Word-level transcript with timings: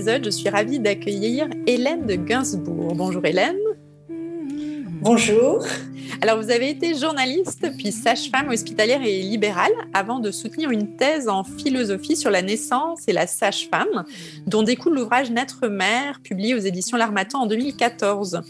Épisode, 0.00 0.24
je 0.24 0.30
suis 0.30 0.48
ravie 0.48 0.78
d'accueillir 0.78 1.46
Hélène 1.66 2.06
de 2.06 2.14
Gainsbourg. 2.14 2.94
Bonjour 2.94 3.22
Hélène. 3.26 3.58
Bonjour. 5.02 5.62
Alors, 6.22 6.38
vous 6.40 6.50
avez 6.50 6.70
été 6.70 6.94
journaliste, 6.94 7.66
puis 7.76 7.92
sage-femme 7.92 8.48
hospitalière 8.48 9.02
et 9.02 9.20
libérale, 9.20 9.72
avant 9.92 10.18
de 10.18 10.30
soutenir 10.30 10.70
une 10.70 10.96
thèse 10.96 11.28
en 11.28 11.44
philosophie 11.44 12.16
sur 12.16 12.30
la 12.30 12.40
naissance 12.40 13.08
et 13.08 13.12
la 13.12 13.26
sage-femme, 13.26 14.06
dont 14.46 14.62
découle 14.62 14.94
l'ouvrage 14.94 15.30
Naître 15.30 15.68
mère, 15.68 16.20
publié 16.22 16.54
aux 16.54 16.58
éditions 16.58 16.96
L'Armatan 16.96 17.42
en 17.42 17.46
2014. 17.46 18.40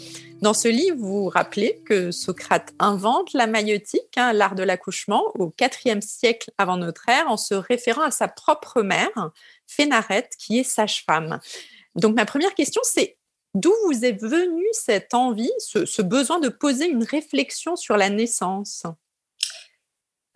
Dans 0.40 0.54
ce 0.54 0.68
livre, 0.68 0.96
vous 0.98 1.26
rappelez 1.26 1.82
que 1.84 2.12
Socrate 2.12 2.72
invente 2.78 3.32
la 3.34 3.46
maïotique, 3.46 4.16
hein, 4.16 4.32
l'art 4.32 4.54
de 4.54 4.62
l'accouchement, 4.62 5.24
au 5.38 5.52
IVe 5.60 6.00
siècle 6.00 6.50
avant 6.58 6.76
notre 6.76 7.08
ère, 7.08 7.28
en 7.28 7.36
se 7.36 7.54
référant 7.54 8.02
à 8.02 8.10
sa 8.10 8.26
propre 8.26 8.82
mère, 8.82 9.32
Fénarette, 9.70 10.32
qui 10.38 10.58
est 10.58 10.64
sage-femme. 10.64 11.40
Donc 11.94 12.14
ma 12.14 12.24
première 12.24 12.54
question, 12.54 12.82
c'est 12.84 13.16
d'où 13.54 13.72
vous 13.86 14.04
est 14.04 14.20
venue 14.20 14.66
cette 14.72 15.14
envie, 15.14 15.50
ce, 15.58 16.02
besoin 16.02 16.40
de 16.40 16.48
poser 16.48 16.86
une 16.86 17.04
réflexion 17.04 17.76
sur 17.76 17.96
la 17.96 18.10
naissance? 18.10 18.84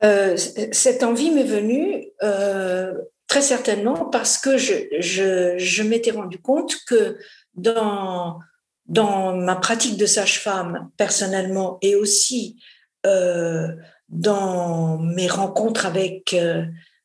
Euh, 0.03 0.37
Cette 0.73 1.03
envie 1.03 1.31
m'est 1.31 1.45
venue 1.45 2.09
euh, 2.23 2.93
très 3.29 3.43
certainement 3.43 4.07
parce 4.07 4.39
que 4.39 4.59
je, 4.59 5.83
m'étais 5.83 6.11
rendu 6.11 6.39
compte 6.39 6.77
que 6.87 7.17
dans, 7.55 8.41
dans 8.87 9.37
ma 9.37 9.57
pratique 9.57 9.97
de 9.97 10.07
sage-femme 10.07 10.91
personnellement 10.97 11.79
et 11.81 11.95
aussi 11.95 12.61
euh, 13.07 13.69
dans 14.09 14.99
mes 14.99 15.29
rencontres 15.29 15.87
avec 15.87 16.35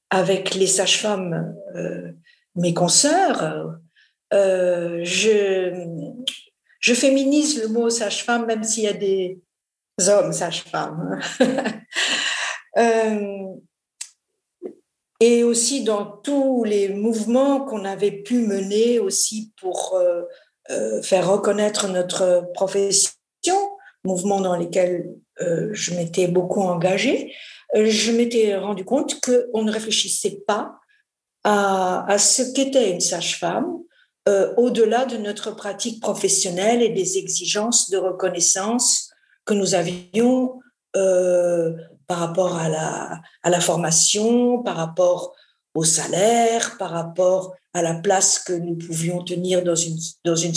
avec 0.10 0.56
les 0.56 0.68
sages-femmes, 0.68 1.56
euh, 1.76 2.12
mes 2.56 2.74
consoeurs, 2.74 3.78
euh, 4.34 5.02
je, 5.04 6.94
féminise 6.94 7.62
le 7.62 7.68
mot 7.68 7.90
sage-femme, 7.90 8.46
même 8.46 8.64
s'il 8.64 8.84
y 8.84 8.88
a 8.88 8.94
des 8.94 9.40
hommes 10.08 10.34
sages-femmes. 10.34 11.20
euh, 12.78 13.48
et 15.20 15.44
aussi 15.44 15.84
dans 15.84 16.06
tous 16.06 16.64
les 16.64 16.90
mouvements 16.90 17.66
qu'on 17.66 17.86
avait 17.86 18.12
pu 18.24 18.40
mener 18.40 19.00
aussi 19.00 19.52
pour 19.60 20.02
faire 21.04 21.30
reconnaître 21.30 21.90
notre 21.90 22.50
profession, 22.54 23.12
mouvements 24.06 24.40
dans 24.40 24.56
lesquels 24.56 25.14
je 25.38 25.94
m'étais 25.94 26.30
beaucoup 26.30 26.62
engagée. 26.62 27.34
Euh, 27.76 27.86
je 27.90 28.12
m'étais 28.12 28.56
rendu 28.58 28.86
compte 28.86 29.20
qu'on 29.22 29.64
ne 29.64 29.72
réfléchissait 29.72 30.42
pas 30.48 30.76
à, 31.44 32.18
ce 32.18 32.54
qu'était 32.54 32.92
une 32.92 33.00
sage-femme 33.00 33.80
euh, 34.28 34.54
au-delà 34.58 35.06
de 35.06 35.18
notre 35.18 35.56
pratique 35.56 36.02
professionnelle 36.02 36.82
et 36.82 36.90
des 36.90 37.18
exigences 37.18 37.90
de 37.90 37.98
reconnaissance 37.98 39.10
que 39.46 39.54
nous 39.54 39.74
avions 39.74 40.60
euh, 40.96 41.74
par 42.08 42.20
rapport 42.20 42.58
à 42.58 42.70
la, 42.70 43.62
formation, 43.62 44.62
par 44.64 44.76
rapport 44.76 45.34
au 45.74 45.84
salaire, 45.84 46.78
par 46.78 46.90
rapport 46.90 47.56
à 47.74 47.82
la 47.82 47.94
place 47.94 48.40
que 48.40 48.54
nous 48.54 48.76
pouvions 48.76 49.24
tenir 49.24 49.64
dans 49.64 49.76
une 49.76 50.54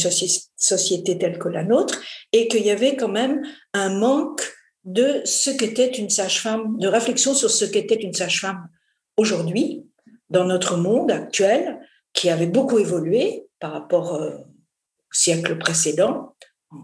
société 0.56 1.18
telle 1.18 1.38
que 1.38 1.48
la 1.48 1.62
nôtre, 1.62 2.00
et 2.32 2.48
qu'il 2.48 2.64
y 2.64 2.70
avait 2.70 2.96
quand 2.96 3.08
même 3.08 3.42
un 3.74 3.90
manque 3.90 4.42
de 4.84 5.22
ce 5.24 5.50
qu'était 5.50 5.90
une 5.90 6.10
sage-femme, 6.10 6.78
de 6.78 6.88
réflexion 6.88 7.34
sur 7.34 7.50
ce 7.50 7.64
qu'était 7.64 8.00
une 8.02 8.14
sage-femme 8.14 8.68
aujourd'hui, 9.16 9.86
dans 10.30 10.44
notre 10.44 10.76
monde 10.76 11.10
actuel, 11.10 11.78
qui 12.12 12.30
avait 12.30 12.46
beaucoup 12.46 12.78
évolué 12.78 13.46
par 13.60 13.72
rapport 13.72 14.14
euh, 14.14 14.36
au 14.38 15.12
siècle 15.12 15.58
précédent, 15.58 16.34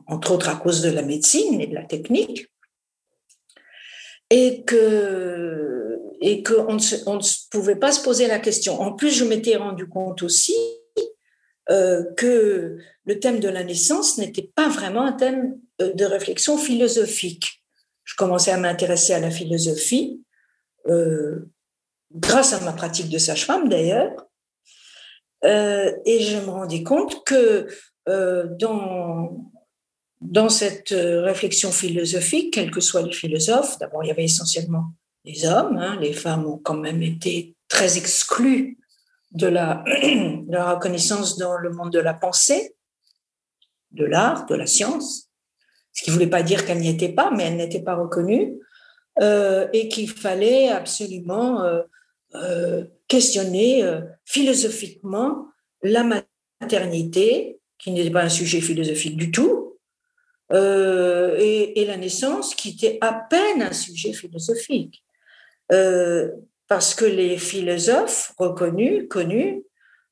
entre 0.07 0.33
autres 0.33 0.49
à 0.49 0.57
cause 0.57 0.83
de 0.83 0.91
la 0.91 1.03
médecine 1.03 1.61
et 1.61 1.67
de 1.67 1.75
la 1.75 1.85
technique, 1.85 2.47
et 4.31 4.63
que 4.65 5.99
et 6.21 6.43
qu'on 6.43 6.75
ne, 6.75 7.15
ne 7.15 7.51
pouvait 7.51 7.77
pas 7.77 7.93
se 7.93 8.03
poser 8.03 8.27
la 8.27 8.41
question. 8.41 8.81
En 8.81 8.93
plus, 8.93 9.11
je 9.11 9.25
m'étais 9.25 9.57
rendu 9.57 9.89
compte 9.89 10.25
aussi 10.25 10.55
euh, 11.71 12.03
que 12.17 12.79
le 13.05 13.21
thème 13.21 13.41
de 13.41 13.49
la 13.49 13.63
naissance 13.63 14.19
n'était 14.19 14.51
pas 14.55 14.69
vraiment 14.69 15.03
un 15.03 15.13
thème 15.13 15.59
euh, 15.81 15.93
de 15.93 16.05
réflexion 16.05 16.59
philosophique 16.59 17.63
je 18.09 18.15
commençais 18.17 18.53
à 18.53 18.57
m'intéresser 18.57 19.13
à 19.13 19.21
la 19.21 19.31
philosophie, 19.31 20.23
euh, 20.89 21.45
grâce 22.11 22.55
à 22.55 22.61
ma 22.61 22.73
pratique 22.73 23.11
de 23.11 23.19
sage-femme 23.19 23.69
d'ailleurs, 23.69 24.13
euh, 25.45 25.93
et 26.07 26.21
je 26.21 26.39
me 26.39 26.49
rendais 26.49 26.83
compte 26.83 27.23
que 27.27 27.67
euh, 28.09 28.47
dans, 28.59 29.53
dans 30.23 30.49
cette 30.49 30.95
réflexion 30.95 31.71
philosophique, 31.71 32.55
quels 32.55 32.71
que 32.71 32.81
soient 32.81 33.03
les 33.03 33.13
philosophes, 33.13 33.79
d'abord 33.79 34.03
il 34.03 34.09
y 34.09 34.11
avait 34.11 34.25
essentiellement 34.25 34.87
les 35.27 35.45
hommes, 35.45 35.77
hein, 35.77 35.99
les 36.01 36.15
femmes 36.15 36.47
ont 36.47 36.57
quand 36.59 36.79
même 36.79 37.03
été 37.03 37.55
très 37.69 37.99
exclues 37.99 38.79
de 39.33 39.49
la, 39.49 39.85
de 39.87 40.51
la 40.51 40.73
reconnaissance 40.73 41.37
dans 41.37 41.59
le 41.59 41.71
monde 41.73 41.93
de 41.93 42.01
la 42.01 42.15
pensée, 42.15 42.75
de 43.91 44.07
l'art, 44.07 44.47
de 44.47 44.55
la 44.55 44.67
science 44.67 45.28
ce 45.93 46.05
qui 46.05 46.11
ne 46.11 46.15
voulait 46.15 46.29
pas 46.29 46.43
dire 46.43 46.65
qu'elle 46.65 46.79
n'y 46.79 46.89
était 46.89 47.09
pas, 47.09 47.31
mais 47.31 47.45
elle 47.45 47.57
n'était 47.57 47.83
pas 47.83 47.95
reconnue, 47.95 48.59
euh, 49.21 49.67
et 49.73 49.89
qu'il 49.89 50.09
fallait 50.09 50.69
absolument 50.69 51.63
euh, 51.63 51.83
euh, 52.37 52.85
questionner 53.09 53.85
philosophiquement 54.25 55.47
la 55.83 56.05
maternité, 56.61 57.59
qui 57.79 57.91
n'était 57.91 58.11
pas 58.11 58.23
un 58.23 58.29
sujet 58.29 58.61
philosophique 58.61 59.17
du 59.17 59.31
tout, 59.31 59.79
et, 60.53 61.85
la 61.87 61.97
naissance, 61.97 62.55
qui 62.55 62.71
était 62.71 62.99
à 63.01 63.13
peine 63.13 63.63
un 63.63 63.73
sujet 63.73 64.13
philosophique. 64.13 65.03
parce 66.69 66.95
que 66.95 67.05
les 67.05 67.39
philosophes 67.39 68.33
reconnus, 68.39 69.07
connus, 69.09 69.65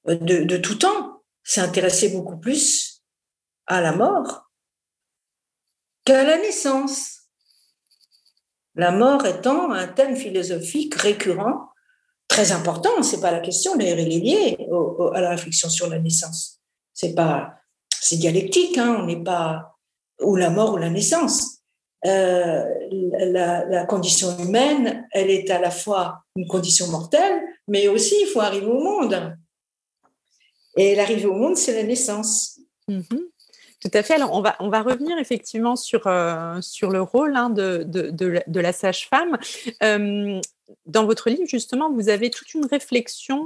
de, 0.07 0.45
de 0.45 0.57
tout 0.57 0.77
temps, 0.77 1.23
s'intéressaient 1.43 2.09
beaucoup 2.09 2.39
plus 2.39 3.03
à 3.67 3.81
la 3.81 3.93
mort 3.93 4.46
qu'à 6.07 6.25
la 6.25 6.39
naissance. 6.39 7.13
La 8.75 8.93
mort 8.93 9.27
étant 9.27 9.73
un 9.73 9.89
thème 9.89 10.17
philosophique 10.17 10.95
récurrent, 10.95 11.69
très 12.29 12.53
important, 12.53 13.03
c'est 13.03 13.21
pas 13.21 13.33
la 13.33 13.41
question, 13.41 13.77
d'ailleurs 13.77 13.99
il 13.99 14.13
est 14.13 14.21
lié 14.21 14.69
à 15.15 15.21
la 15.21 15.31
réflexion 15.31 15.69
sur 15.69 15.89
la 15.89 15.99
naissance. 15.99 16.61
C'est 16.93 17.15
pas, 17.15 17.55
c'est 18.01 18.17
dialectique, 18.17 18.79
hein, 18.79 18.97
on 19.01 19.07
n'est 19.07 19.23
pas 19.23 19.77
ou 20.21 20.37
la 20.37 20.51
mort 20.51 20.75
ou 20.75 20.77
la 20.77 20.91
naissance. 20.91 21.59
Euh, 22.07 22.65
la, 23.19 23.85
condition 23.87 24.39
humaine, 24.39 25.07
elle 25.13 25.31
est 25.31 25.51
à 25.51 25.59
la 25.59 25.71
fois 25.71 26.23
une 26.37 26.47
condition 26.47 26.87
mortelle, 26.89 27.43
mais 27.67 27.89
aussi 27.89 28.15
il 28.21 28.27
faut 28.29 28.41
arriver 28.41 28.67
au 28.67 28.81
monde. 28.81 29.37
Et 30.77 30.95
l'arrivée 30.95 31.27
au 31.27 31.35
monde, 31.35 31.57
c'est 31.57 31.75
la 31.75 31.83
naissance. 31.83 32.61
Mm-hmm. 32.89 33.23
Tout 33.81 33.91
à 33.93 34.03
fait. 34.03 34.15
Alors, 34.15 34.33
on 34.33 34.69
va, 34.71 34.83
revenir 34.83 35.19
effectivement 35.19 35.77
sur, 35.77 36.07
euh, 36.07 36.61
le 36.83 37.01
rôle 37.01 37.37
hein, 37.37 37.51
de, 37.51 38.61
la 38.61 38.73
sage-femme. 38.73 39.37
Euh, 39.83 40.41
dans 40.87 41.05
votre 41.05 41.29
livre, 41.29 41.47
justement, 41.47 41.93
vous 41.93 42.09
avez 42.09 42.31
toute 42.31 42.55
une 42.55 42.65
réflexion 42.67 43.45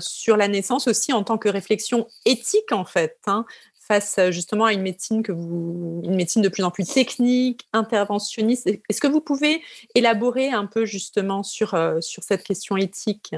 sur 0.00 0.36
la 0.36 0.48
naissance 0.48 0.88
aussi 0.88 1.12
en 1.12 1.22
tant 1.22 1.38
que 1.38 1.48
réflexion 1.48 2.08
éthique, 2.24 2.72
en 2.72 2.84
fait, 2.84 3.16
hein, 3.26 3.46
face 3.80 4.18
justement 4.30 4.64
à 4.64 4.72
une 4.72 4.82
médecine 4.82 5.22
que 5.22 5.32
vous, 5.32 6.00
une 6.04 6.16
médecine 6.16 6.42
de 6.42 6.48
plus 6.48 6.64
en 6.64 6.70
plus 6.70 6.86
technique, 6.86 7.68
interventionniste. 7.72 8.66
Est-ce 8.66 9.00
que 9.00 9.06
vous 9.06 9.20
pouvez 9.20 9.62
élaborer 9.94 10.50
un 10.50 10.66
peu 10.66 10.84
justement 10.84 11.42
sur, 11.44 11.78
sur 12.00 12.24
cette 12.24 12.42
question 12.42 12.76
éthique? 12.76 13.36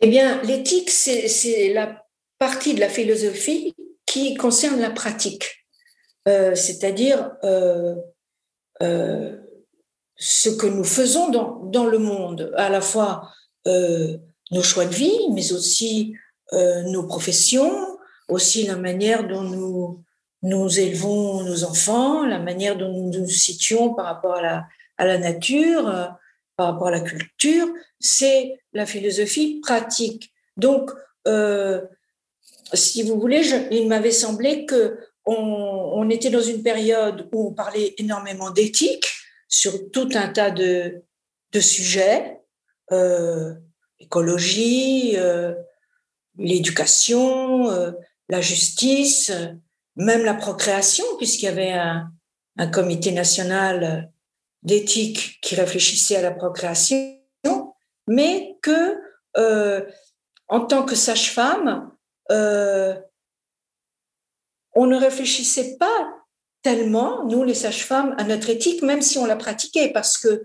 Eh 0.00 0.08
bien, 0.08 0.40
l'éthique, 0.42 0.90
c'est 0.90 1.74
la 1.74 2.09
partie 2.40 2.74
de 2.74 2.80
la 2.80 2.88
philosophie 2.88 3.76
qui 4.06 4.34
concerne 4.34 4.80
la 4.80 4.90
pratique, 4.90 5.66
euh, 6.26 6.54
c'est-à-dire 6.54 7.32
euh, 7.44 7.94
euh, 8.82 9.36
ce 10.16 10.48
que 10.48 10.66
nous 10.66 10.84
faisons 10.84 11.28
dans, 11.28 11.60
dans, 11.66 11.84
le 11.84 11.98
monde, 11.98 12.52
à 12.56 12.70
la 12.70 12.80
fois 12.80 13.30
nos 13.66 14.62
choix 14.62 14.86
de 14.86 14.94
vie, 14.94 15.28
mais 15.32 15.52
aussi 15.52 16.14
nos 16.52 17.06
professions, 17.06 17.98
aussi 18.28 18.66
la 18.66 18.76
manière 18.76 19.28
dont 19.28 19.42
nous, 19.42 20.02
nous 20.42 20.80
élevons 20.80 21.44
nos 21.44 21.64
enfants, 21.64 22.24
la 22.26 22.38
manière 22.38 22.76
dont 22.76 22.90
nous 22.90 23.10
nous 23.10 23.28
situons 23.28 23.94
par 23.94 24.06
rapport 24.06 24.36
à 24.36 24.42
la, 24.42 24.64
à 24.96 25.04
la 25.04 25.18
nature, 25.18 25.84
par 26.56 26.72
rapport 26.72 26.88
à 26.88 26.92
la 26.92 27.00
culture, 27.00 27.68
c'est 28.00 28.58
la 28.72 28.86
philosophie 28.86 29.60
pratique. 29.60 30.32
Donc, 30.56 30.90
si 32.74 33.02
vous 33.02 33.20
voulez, 33.20 33.42
il 33.70 33.88
m'avait 33.88 34.12
semblé 34.12 34.66
que 34.66 34.98
on, 35.26 36.08
était 36.10 36.30
dans 36.30 36.40
une 36.40 36.62
période 36.62 37.28
où 37.32 37.48
on 37.48 37.52
parlait 37.52 37.94
énormément 37.98 38.50
d'éthique 38.50 39.06
sur 39.48 39.90
tout 39.90 40.08
un 40.14 40.28
tas 40.28 40.50
de, 40.50 41.02
de 41.52 41.60
sujets, 41.60 42.40
euh, 42.92 43.54
écologie, 43.98 45.14
euh, 45.16 45.54
l'éducation, 46.36 47.70
euh, 47.70 47.92
la 48.28 48.40
justice, 48.40 49.32
même 49.96 50.24
la 50.24 50.34
procréation, 50.34 51.04
puisqu'il 51.18 51.46
y 51.46 51.48
avait 51.48 51.72
un, 51.72 52.10
un 52.56 52.66
comité 52.66 53.12
national 53.12 54.10
d'éthique 54.62 55.38
qui 55.42 55.54
réfléchissait 55.54 56.16
à 56.16 56.22
la 56.22 56.30
procréation, 56.32 57.18
mais 58.06 58.56
que 58.62 58.96
en 60.48 60.60
tant 60.66 60.84
que 60.84 60.96
sage-femme, 60.96 61.90
euh, 62.30 62.94
on 64.74 64.86
ne 64.86 64.96
réfléchissait 64.96 65.76
pas 65.78 66.08
tellement, 66.62 67.24
nous 67.24 67.44
les 67.44 67.54
sages-femmes, 67.54 68.14
à 68.18 68.24
notre 68.24 68.50
éthique, 68.50 68.82
même 68.82 69.02
si 69.02 69.18
on 69.18 69.26
la 69.26 69.36
pratiquait, 69.36 69.90
parce 69.92 70.18
que 70.18 70.44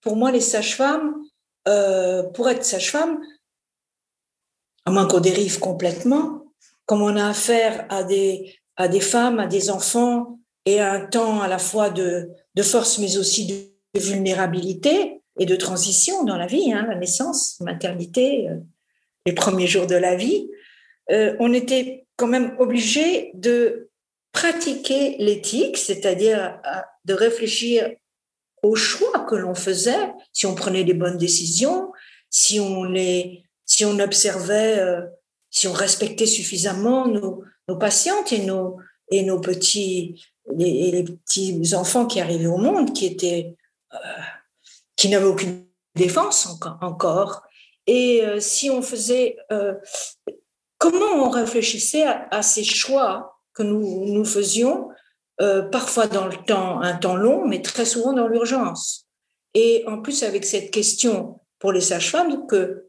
pour 0.00 0.16
moi, 0.16 0.30
les 0.30 0.40
sages-femmes, 0.40 1.14
euh, 1.68 2.22
pour 2.22 2.48
être 2.48 2.64
sage-femme, 2.64 3.20
à 4.84 4.90
moins 4.92 5.06
qu'on 5.06 5.20
dérive 5.20 5.58
complètement, 5.58 6.44
comme 6.86 7.02
on 7.02 7.16
a 7.16 7.28
affaire 7.28 7.86
à 7.88 8.04
des, 8.04 8.56
à 8.76 8.86
des 8.86 9.00
femmes, 9.00 9.40
à 9.40 9.46
des 9.46 9.70
enfants, 9.70 10.38
et 10.64 10.80
à 10.80 10.92
un 10.92 11.06
temps 11.06 11.40
à 11.40 11.48
la 11.48 11.58
fois 11.58 11.90
de, 11.90 12.28
de 12.54 12.62
force, 12.62 12.98
mais 12.98 13.16
aussi 13.16 13.46
de 13.46 14.00
vulnérabilité 14.00 15.22
et 15.38 15.46
de 15.46 15.56
transition 15.56 16.24
dans 16.24 16.36
la 16.36 16.46
vie, 16.46 16.72
hein, 16.72 16.86
la 16.88 16.96
naissance, 16.96 17.60
maternité, 17.60 18.48
euh, 18.48 18.56
les 19.26 19.32
premiers 19.32 19.66
jours 19.66 19.86
de 19.86 19.94
la 19.94 20.16
vie, 20.16 20.48
euh, 21.10 21.36
on 21.38 21.52
était 21.52 22.06
quand 22.16 22.26
même 22.26 22.56
obligé 22.58 23.30
de 23.34 23.90
pratiquer 24.32 25.16
l'éthique, 25.18 25.76
c'est-à-dire 25.76 26.60
euh, 26.66 26.80
de 27.04 27.14
réfléchir 27.14 27.90
aux 28.62 28.76
choix 28.76 29.20
que 29.28 29.36
l'on 29.36 29.54
faisait, 29.54 30.12
si 30.32 30.46
on 30.46 30.54
prenait 30.54 30.84
des 30.84 30.94
bonnes 30.94 31.18
décisions, 31.18 31.92
si 32.30 32.58
on 32.58 32.84
les, 32.84 33.44
si 33.64 33.84
on 33.84 33.98
observait, 33.98 34.78
euh, 34.78 35.02
si 35.50 35.68
on 35.68 35.72
respectait 35.72 36.26
suffisamment 36.26 37.06
nos, 37.06 37.44
patientes 37.78 38.32
et 38.32 38.44
nos, 38.44 38.78
et 39.10 39.22
nos 39.22 39.40
petits, 39.40 40.24
les, 40.54 41.04
petits 41.04 41.74
enfants 41.74 42.06
qui 42.06 42.20
arrivaient 42.20 42.46
au 42.46 42.58
monde, 42.58 42.92
qui 42.92 43.06
étaient, 43.06 43.56
qui 44.96 45.08
n'avaient 45.08 45.26
aucune 45.26 45.64
défense 45.94 46.46
encore, 46.46 46.78
encore. 46.80 47.42
Et 47.86 48.22
si 48.38 48.68
on 48.70 48.82
faisait 48.82 49.36
comment 50.78 51.26
on 51.26 51.30
réfléchissait 51.30 52.04
à, 52.04 52.42
ces 52.42 52.64
choix 52.64 53.40
que 53.54 53.62
nous, 53.62 54.24
faisions, 54.24 54.88
euh, 55.40 55.62
parfois 55.62 56.06
dans 56.06 56.26
le 56.26 56.36
temps, 56.36 56.80
un 56.80 56.96
temps 56.96 57.16
long, 57.16 57.46
mais 57.46 57.62
très 57.62 57.84
souvent 57.84 58.12
dans 58.12 58.28
l'urgence. 58.28 59.06
Et 59.54 59.84
en 59.86 60.00
plus, 60.00 60.22
avec 60.22 60.44
cette 60.44 60.70
question 60.70 61.40
pour 61.58 61.72
les 61.72 61.80
sages-femmes, 61.80 62.46
que, 62.46 62.88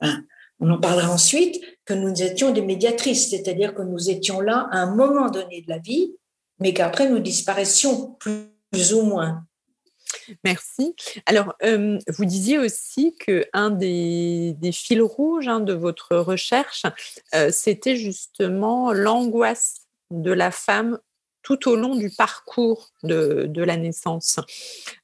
hein, 0.00 0.22
on 0.60 0.70
en 0.70 0.80
parlera 0.80 1.10
ensuite, 1.10 1.60
que 1.84 1.94
nous 1.94 2.22
étions 2.22 2.52
des 2.52 2.62
médiatrices, 2.62 3.30
c'est-à-dire 3.30 3.74
que 3.74 3.82
nous 3.82 4.10
étions 4.10 4.40
là 4.40 4.68
à 4.70 4.78
un 4.78 4.94
moment 4.94 5.28
donné 5.30 5.62
de 5.62 5.68
la 5.68 5.78
vie, 5.78 6.14
mais 6.58 6.72
qu'après 6.72 7.08
nous 7.08 7.18
disparaissions 7.18 8.16
plus 8.18 8.94
ou 8.94 9.02
moins. 9.02 9.45
Merci. 10.44 10.94
Alors, 11.26 11.54
vous 11.62 12.24
disiez 12.24 12.58
aussi 12.58 13.16
qu'un 13.18 13.70
des, 13.70 14.54
des 14.58 14.72
fils 14.72 15.00
rouges 15.00 15.48
hein, 15.48 15.60
de 15.60 15.72
votre 15.72 16.16
recherche, 16.16 16.84
euh, 17.34 17.50
c'était 17.52 17.96
justement 17.96 18.92
l'angoisse 18.92 19.86
de 20.10 20.32
la 20.32 20.50
femme 20.50 20.98
tout 21.46 21.68
au 21.68 21.76
long 21.76 21.94
du 21.94 22.10
parcours 22.10 22.90
de, 23.04 23.62
la 23.62 23.76
naissance. 23.76 24.40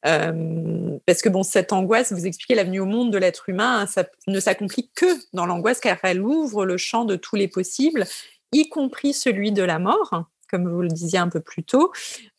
Parce 0.02 1.22
que 1.22 1.28
bon, 1.28 1.44
cette 1.44 1.72
angoisse, 1.72 2.12
vous 2.12 2.26
expliquez 2.26 2.56
l'avenue 2.56 2.80
au 2.80 2.84
monde 2.84 3.12
de 3.12 3.18
l'être 3.18 3.48
humain, 3.48 3.82
hein, 3.82 3.86
ça 3.86 4.06
ne 4.26 4.40
s'accomplit 4.40 4.90
que 4.92 5.06
dans 5.32 5.46
l'angoisse 5.46 5.78
car 5.78 5.98
elle 6.02 6.20
ouvre 6.20 6.66
le 6.66 6.76
champ 6.76 7.04
de 7.04 7.14
tous 7.14 7.36
les 7.36 7.46
possibles, 7.46 8.06
y 8.50 8.68
compris 8.68 9.12
celui 9.12 9.52
de 9.52 9.62
la 9.62 9.78
mort 9.78 10.24
comme 10.52 10.68
vous 10.68 10.82
le 10.82 10.88
disiez 10.88 11.18
un 11.18 11.28
peu 11.28 11.40
plus 11.40 11.64
tôt, 11.64 11.92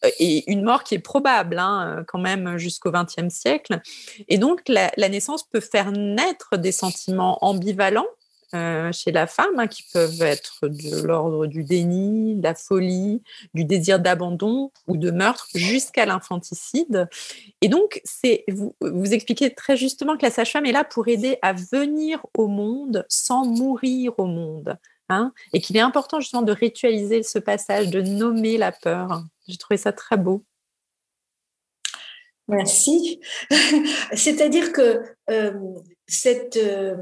euh, 0.06 0.10
et 0.20 0.50
une 0.52 0.64
mort 0.64 0.84
qui 0.84 0.96
est 0.96 1.00
probable 1.00 1.58
hein, 1.58 1.98
euh, 1.98 2.04
quand 2.08 2.20
même 2.20 2.58
jusqu'au 2.58 2.92
XXe 2.92 3.34
siècle. 3.34 3.82
Et 4.30 4.38
donc 4.38 4.62
la, 4.68 4.92
naissance 5.10 5.44
peut 5.44 5.60
faire 5.60 5.92
naître 5.92 6.58
des 6.58 6.72
sentiments 6.72 7.44
ambivalents 7.44 8.08
euh, 8.54 8.92
chez 8.92 9.12
la 9.12 9.26
femme, 9.26 9.58
hein, 9.58 9.66
qui 9.66 9.84
peuvent 9.92 10.22
être 10.22 10.68
de 10.68 11.02
l'ordre 11.02 11.48
du 11.48 11.64
déni, 11.64 12.36
de 12.36 12.44
la 12.44 12.54
folie, 12.54 13.24
du 13.56 13.66
désir 13.66 14.00
d'abandon 14.00 14.72
ou 14.88 14.96
de 14.96 15.10
meurtre, 15.10 15.48
jusqu'à 15.56 16.06
l'infanticide. 16.06 17.10
Et 17.62 17.68
donc, 17.68 18.00
c'est 18.04 18.44
vous, 18.50 18.76
vous 18.80 19.14
expliquez 19.14 19.56
très 19.56 19.76
justement 19.76 20.18
que 20.18 20.24
la 20.24 20.32
sage-femme 20.32 20.68
est 20.68 20.72
là 20.72 20.84
pour 20.84 21.08
aider 21.08 21.40
à 21.42 21.54
venir 21.54 22.24
au 22.38 22.48
monde 22.48 23.06
sans 23.10 23.44
mourir 23.44 24.14
au 24.20 24.26
monde. 24.26 24.78
Hein, 25.10 25.34
et 25.52 25.60
qu'il 25.60 25.76
est 25.76 25.82
important 25.82 26.20
justement 26.20 26.44
de 26.44 26.54
ritualiser 26.54 27.24
ce 27.24 27.38
passage, 27.38 27.90
de 27.90 28.02
nommer 28.02 28.58
la 28.58 28.72
peur. 28.72 29.24
J'ai 29.48 29.58
trouvé 29.58 29.78
ça 29.78 29.92
très 29.92 30.18
beau. 30.18 30.46
Merci. 32.48 33.20
C'est-à-dire 34.14 34.72
que 34.72 35.02
euh, 35.30 35.54
cette 36.08 36.58
euh, 36.58 36.96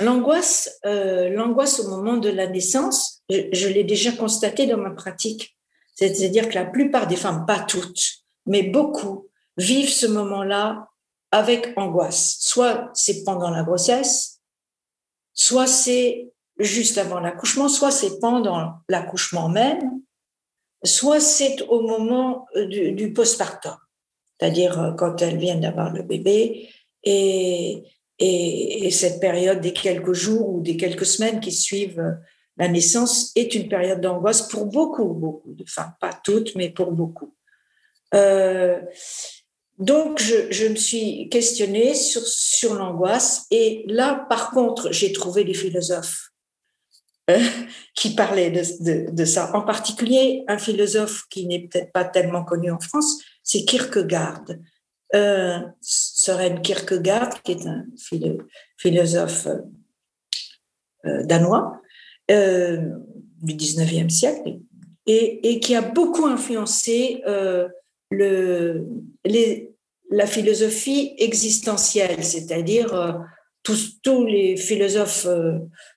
l'angoisse, 0.00 0.78
euh, 0.84 1.28
l'angoisse 1.30 1.80
au 1.80 1.88
moment 1.88 2.16
de 2.16 2.28
la 2.28 2.46
naissance, 2.46 3.22
je, 3.28 3.68
l'ai 3.68 3.84
déjà 3.84 4.12
constaté 4.12 4.66
dans 4.66 4.76
ma 4.78 4.90
pratique. 4.90 5.56
C'est-à-dire 5.94 6.48
que 6.48 6.54
la 6.54 6.64
plupart 6.66 7.06
des 7.06 7.16
femmes, 7.16 7.46
pas 7.46 7.60
toutes, 7.60 8.02
mais 8.46 8.62
beaucoup, 8.62 9.28
vivent 9.56 9.88
ce 9.88 10.06
moment-là 10.06 10.88
avec 11.32 11.72
angoisse. 11.76 12.36
Soit 12.40 12.90
c'est 12.94 13.24
pendant 13.24 13.50
la 13.50 13.64
grossesse, 13.64 14.40
soit 15.32 15.66
c'est 15.66 16.32
juste 16.58 16.98
avant 16.98 17.20
l'accouchement, 17.20 17.68
soit 17.68 17.90
c'est 17.90 18.18
pendant 18.18 18.74
l'accouchement 18.88 19.48
même, 19.48 20.00
soit 20.84 21.20
c'est 21.20 21.62
au 21.62 21.80
moment 21.80 22.46
euh, 22.56 22.66
du, 22.66 23.12
postpartum, 23.12 23.76
c'est-à-dire 24.38 24.80
euh, 24.80 24.92
quand 24.92 25.20
elles 25.22 25.38
viennent 25.38 25.60
d'avoir 25.60 25.92
le 25.92 26.02
bébé 26.02 26.68
et, 27.04 27.82
et, 28.18 28.90
cette 28.90 29.20
période 29.20 29.60
des 29.60 29.72
quelques 29.72 30.12
jours 30.12 30.48
ou 30.48 30.60
des 30.60 30.76
quelques 30.76 31.06
semaines 31.06 31.40
qui 31.40 31.52
suivent 31.52 32.00
euh, 32.00 32.12
la 32.56 32.68
naissance 32.68 33.32
est 33.36 33.54
une 33.54 33.68
période 33.68 34.00
d'angoisse 34.00 34.48
pour 34.48 34.64
beaucoup, 34.64 35.08
beaucoup 35.12 35.52
de 35.52 35.64
femmes, 35.68 35.92
pas 36.00 36.18
toutes, 36.24 36.54
mais 36.54 36.70
pour 36.70 36.90
beaucoup. 36.90 37.34
donc, 39.78 40.18
je, 40.18 40.66
me 40.66 40.76
suis 40.76 41.28
questionnée 41.28 41.92
sur 41.94 42.72
l'angoisse. 42.72 43.44
Et 43.50 43.84
là, 43.88 44.24
par 44.30 44.52
contre, 44.52 44.90
j'ai 44.90 45.12
trouvé 45.12 45.44
des 45.44 45.52
philosophes 45.52 46.30
qui 47.94 48.14
parlait 48.14 48.50
de, 48.50 49.24
ça. 49.24 49.50
En 49.54 49.62
particulier, 49.62 50.44
un 50.48 50.58
philosophe 50.58 51.24
qui 51.28 51.46
n'est 51.46 51.66
peut-être 51.66 51.92
pas 51.92 52.04
tellement 52.04 52.44
connu 52.44 52.70
en 52.70 52.80
France, 52.80 53.22
c'est 53.42 53.64
Kierkegaard. 53.64 54.44
Euh, 55.14 55.60
Søren 55.80 56.60
Kierkegaard, 56.62 57.42
qui 57.42 57.52
est 57.52 57.66
un 57.66 57.84
philosophe 58.76 59.48
euh, 61.06 61.22
danois 61.24 61.80
euh, 62.30 62.78
du 63.42 63.54
19e 63.54 64.08
siècle 64.08 64.58
et, 65.06 65.60
qui 65.60 65.76
a 65.76 65.82
beaucoup 65.82 66.26
influencé 66.26 67.22
euh, 67.28 67.68
la 70.10 70.26
philosophie 70.26 71.14
existentielle, 71.18 72.24
c'est-à-dire 72.24 73.20
tous, 73.62 74.26
les 74.26 74.56
philosophes 74.56 75.28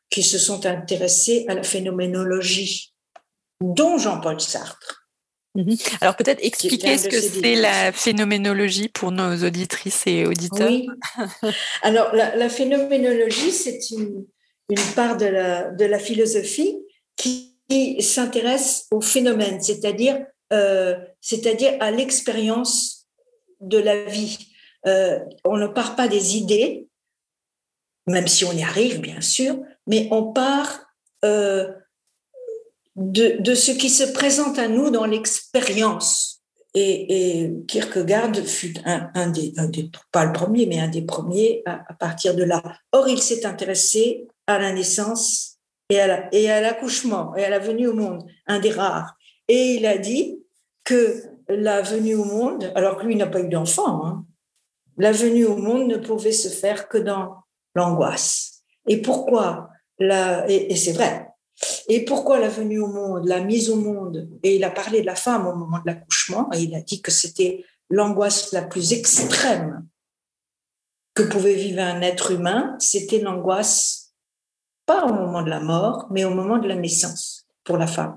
qui 0.10 0.24
se 0.24 0.38
sont 0.38 0.66
intéressés 0.66 1.46
à 1.48 1.54
la 1.54 1.64
phénoménologie, 1.64 2.94
dont 3.62 3.98
Jean-Paul 3.98 4.40
Sartre. 4.40 5.00
Mhm. 5.56 5.78
Alors 6.02 6.16
peut-être 6.16 6.44
expliquer 6.44 6.98
ce 6.98 7.08
que 7.08 7.20
c'est 7.20 7.56
la 7.56 7.92
phénoménologie 7.92 8.88
pour 8.88 9.12
nos 9.12 9.36
auditrices 9.44 10.04
et 10.06 10.26
auditeurs. 10.26 10.70
Oui. 10.70 10.88
Alors 11.82 12.14
la, 12.14 12.50
phénoménologie, 12.50 13.52
c'est 13.52 13.90
une, 13.92 14.26
une, 14.70 14.94
part 14.96 15.18
de 15.18 15.26
la, 15.26 15.72
de 15.72 15.86
la 15.86 16.00
philosophie 16.00 16.78
qui, 17.16 17.48
s'intéresse 18.00 18.88
au 18.90 19.00
phénomène, 19.00 19.62
c'est-à-dire 19.62 20.26
euh, 20.52 20.98
c'est-à-dire 21.22 21.78
à 21.80 21.92
l'expérience 21.92 23.06
de 23.60 23.78
la 23.78 24.06
vie. 24.06 24.40
Euh, 24.88 25.20
on 25.44 25.58
ne 25.58 25.68
part 25.68 25.96
pas 25.96 26.08
des 26.08 26.36
idées, 26.36 26.88
même 28.08 28.28
si 28.28 28.44
on 28.46 28.54
y 28.54 28.64
arrive 28.64 29.02
bien 29.02 29.22
sûr, 29.22 29.60
mais 29.90 30.08
on 30.12 30.32
part 30.32 30.86
euh, 31.26 31.68
de, 32.96 33.54
ce 33.56 33.72
qui 33.72 33.90
se 33.90 34.04
présente 34.14 34.58
à 34.60 34.70
nous 34.70 34.92
dans 34.92 35.06
l'expérience. 35.06 36.42
Et, 36.76 37.52
Kierkegaard 37.68 38.36
fut 38.46 38.76
un, 38.86 39.30
des, 39.32 39.54
pas 40.12 40.26
le 40.26 40.32
premier, 40.32 40.68
mais 40.68 40.80
un 40.80 40.88
des 40.88 41.02
premiers 41.02 41.64
à, 41.66 41.94
partir 41.96 42.36
de 42.36 42.44
là. 42.44 42.62
Or, 42.92 43.10
il 43.10 43.22
s'est 43.22 43.46
intéressé 43.46 44.28
à 44.46 44.60
la 44.60 44.72
naissance 44.72 45.58
et 45.90 46.00
à 46.00 46.62
l'accouchement 46.62 47.36
et 47.36 47.44
à 47.44 47.50
la 47.50 47.58
venue 47.58 47.88
au 47.88 47.94
monde, 47.94 48.24
un 48.46 48.60
des 48.60 48.70
rares. 48.70 49.16
Et 49.48 49.74
il 49.74 49.88
a 49.88 49.98
dit 49.98 50.44
que 50.84 51.24
la 51.50 51.82
venue 51.82 52.14
au 52.14 52.26
monde, 52.26 52.72
alors 52.76 52.98
que 52.98 53.06
lui 53.08 53.16
n'a 53.16 53.26
pas 53.26 53.42
eu 53.42 53.50
d'enfant, 53.50 54.06
hein, 54.06 54.26
la 54.98 55.12
venue 55.12 55.46
au 55.46 55.56
monde 55.56 55.88
ne 55.88 55.98
pouvait 55.98 56.32
se 56.32 56.50
faire 56.50 56.88
que 56.88 57.00
dans 57.00 57.38
l'angoisse. 57.74 58.62
Et 58.88 59.02
pourquoi 59.02 59.69
la, 60.00 60.50
et 60.50 60.76
c'est 60.76 60.94
vrai, 60.94 61.28
et 61.88 62.06
pourquoi 62.06 62.40
la 62.40 62.48
venue 62.48 62.80
au 62.80 62.88
monde, 62.88 63.28
la 63.28 63.42
mise 63.42 63.70
au 63.70 63.76
monde? 63.76 64.30
Et 64.44 64.56
il 64.56 64.64
a 64.64 64.72
parlé 64.72 65.02
de 65.02 65.06
la 65.06 65.16
femme 65.16 65.46
au 65.46 65.56
moment 65.56 65.80
de 65.80 65.88
l'accouchement, 65.88 66.50
et 66.54 66.62
il 66.62 66.76
a 66.76 66.82
dit 66.82 67.02
que 67.02 67.12
c'était 67.12 67.66
l'angoisse 67.90 68.52
la 68.54 68.62
plus 68.62 68.94
extrême 68.94 69.86
que 71.16 71.24
pouvait 71.24 71.56
vivre 71.56 71.82
un 71.82 72.02
être 72.02 72.32
humain, 72.32 72.76
c'était 72.80 73.20
l'angoisse, 73.20 74.14
pas 74.86 75.06
au 75.06 75.14
moment 75.14 75.42
de 75.44 75.50
la 75.50 75.60
mort, 75.60 76.08
mais 76.12 76.24
au 76.24 76.30
moment 76.30 76.60
de 76.60 76.68
la 76.68 76.76
naissance 76.76 77.46
pour 77.64 77.78
la 77.78 77.88
femme. 77.88 78.16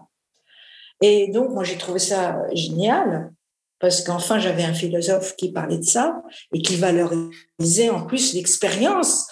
Et 1.01 1.29
donc, 1.29 1.51
moi, 1.51 1.65
j'ai 1.65 1.79
trouvé 1.79 1.99
ça 1.99 2.39
génial, 2.53 3.33
parce 3.81 4.03
qu'enfin, 4.03 4.39
j'avais 4.39 4.63
un 4.63 4.75
philosophe 4.75 5.35
qui 5.35 5.51
parlait 5.51 5.79
de 5.79 5.85
ça 5.85 6.23
et 6.53 6.63
qui 6.63 6.77
valorisait 6.77 7.91
en 7.91 8.07
plus 8.07 8.35
l'expérience 8.35 9.27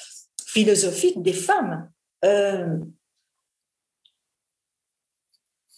philosophique 0.45 1.23
des 1.23 1.33
femmes. 1.33 1.89
Euh, 2.25 2.79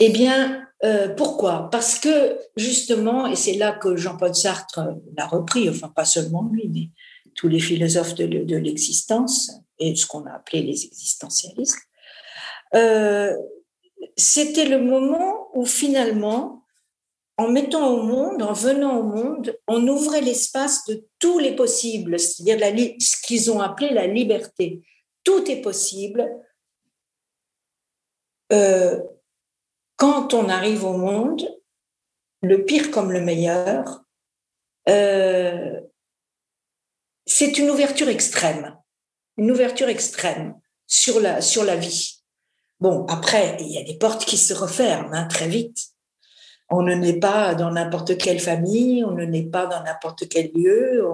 eh 0.01 0.09
bien, 0.09 0.67
euh, 0.85 1.09
pourquoi? 1.15 1.69
Parce 1.71 1.99
que 1.99 2.39
justement, 2.57 3.27
et 3.27 3.37
c'est 3.37 3.55
là 3.55 3.73
que 3.73 3.97
Jean-Paul 3.97 4.35
Sartre 4.35 4.81
l'a 5.17 5.27
repris, 5.27 5.71
enfin 5.71 5.89
pas 5.89 6.05
seulement 6.05 6.49
lui, 6.51 6.69
mais 6.69 6.91
tous 7.37 7.49
les 7.49 7.61
philosophes 7.61 8.15
de, 8.17 8.57
l'existence 8.57 9.53
et 9.79 9.95
ce 9.95 10.07
qu'on 10.07 10.27
a 10.27 10.33
appelé 10.33 10.63
les 10.63 10.85
existentialistes, 10.85 11.79
euh, 12.75 13.37
c'était 14.17 14.69
le 14.69 14.81
moment 14.81 15.49
où 15.55 15.65
finalement, 15.65 16.65
en 17.37 17.49
mettant 17.49 17.89
au 17.89 18.03
monde, 18.03 18.43
en 18.43 18.53
venant 18.53 18.99
au 18.99 19.05
monde, 19.05 19.57
on 19.69 19.87
ouvrait 19.87 20.21
l'espace 20.21 20.85
de 20.89 21.07
tous 21.21 21.39
les 21.39 21.55
possibles, 21.55 22.19
c'est-à-dire 22.19 22.95
ce 22.99 23.23
qu'ils 23.23 23.51
ont 23.53 23.61
appelé 23.61 23.91
la 23.91 24.07
liberté. 24.07 24.83
Tout 25.25 25.51
est 25.51 25.61
possible. 25.61 26.29
Euh, 28.53 29.01
quand 29.97 30.35
on 30.35 30.49
arrive 30.49 30.85
au 30.85 30.97
monde, 30.97 31.49
le 32.43 32.65
pire 32.65 32.91
comme 32.91 33.13
le 33.13 33.21
meilleur, 33.21 34.03
euh, 34.89 35.81
c'est 37.27 37.59
une 37.59 37.71
ouverture 37.71 38.09
extrême, 38.09 38.77
une 39.37 39.51
ouverture 39.51 39.89
extrême 39.89 40.59
sur 40.87 41.21
la, 41.21 41.39
vie. 41.77 42.23
Bon, 42.81 43.07
après, 43.07 43.57
il 43.61 43.69
y 43.69 43.79
a 43.79 43.85
des 43.85 43.97
portes 43.97 44.25
qui 44.25 44.37
se 44.37 44.53
referment 44.53 45.13
hein, 45.13 45.27
très 45.27 45.49
vite. 45.49 45.93
On 46.75 46.83
ne 46.83 46.95
naît 46.95 47.19
pas 47.19 47.55
dans 47.55 47.71
n'importe 47.71 48.17
quelle 48.17 48.41
famille, 48.41 49.05
on 49.05 49.11
ne 49.13 49.27
naît 49.27 49.45
pas 49.45 49.67
dans 49.67 49.83
n'importe 49.83 50.27
quel 50.29 50.51
lieu, 50.55 51.05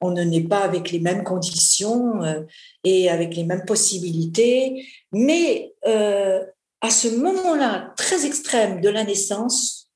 on, 0.00 0.10
ne 0.10 0.22
naît 0.22 0.48
pas 0.48 0.60
avec 0.60 0.90
les 0.90 0.98
mêmes 0.98 1.24
conditions 1.24 2.22
euh, 2.22 2.40
et 2.84 3.10
avec 3.10 3.36
les 3.36 3.44
mêmes 3.44 3.66
possibilités. 3.66 4.86
Mais 5.12 5.74
euh, 5.86 6.42
à 6.80 6.88
ce 6.88 7.08
moment-là 7.08 7.92
très 7.98 8.24
extrême 8.24 8.80
de 8.80 8.88
la 8.88 9.04
naissance, 9.04 9.90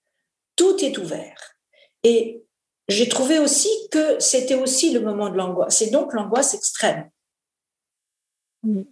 tout 0.57 0.77
est 0.85 0.99
ouvert. 0.99 1.57
Et 2.05 2.43
j'ai 2.89 3.09
trouvé 3.09 3.39
aussi 3.39 3.71
que 3.91 4.21
c'était 4.21 4.61
aussi 4.61 4.93
le 4.93 5.01
moment 5.01 5.31
de 5.31 5.37
l'angoisse. 5.37 5.79
C'est 5.79 5.91
donc 5.91 6.13
l'angoisse 6.13 6.53
extrême. 6.53 7.09
Mm. 8.63 8.83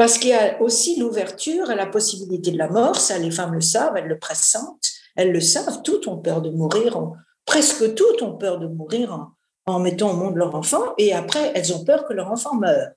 Parce 0.00 0.16
qu'il 0.16 0.30
y 0.30 0.32
a 0.32 0.58
aussi 0.62 0.98
l'ouverture 0.98 1.68
à 1.68 1.74
la 1.74 1.84
possibilité 1.84 2.52
de 2.52 2.56
la 2.56 2.68
mort. 2.68 2.96
Ça, 2.96 3.18
les 3.18 3.30
femmes 3.30 3.52
le 3.52 3.60
savent, 3.60 3.98
elles 3.98 4.08
le 4.08 4.18
pressentent, 4.18 4.88
elles 5.14 5.30
le 5.30 5.42
savent. 5.42 5.82
Toutes 5.82 6.08
ont 6.08 6.16
peur 6.16 6.40
de 6.40 6.48
mourir, 6.48 6.98
presque 7.44 7.94
toutes 7.94 8.22
ont 8.22 8.38
peur 8.38 8.58
de 8.58 8.66
mourir 8.66 9.12
en, 9.12 9.32
en 9.66 9.78
mettant 9.78 10.12
au 10.12 10.14
monde 10.14 10.36
leur 10.36 10.54
enfant. 10.54 10.94
Et 10.96 11.12
après, 11.12 11.52
elles 11.54 11.74
ont 11.74 11.84
peur 11.84 12.06
que 12.06 12.14
leur 12.14 12.32
enfant 12.32 12.54
meure. 12.54 12.88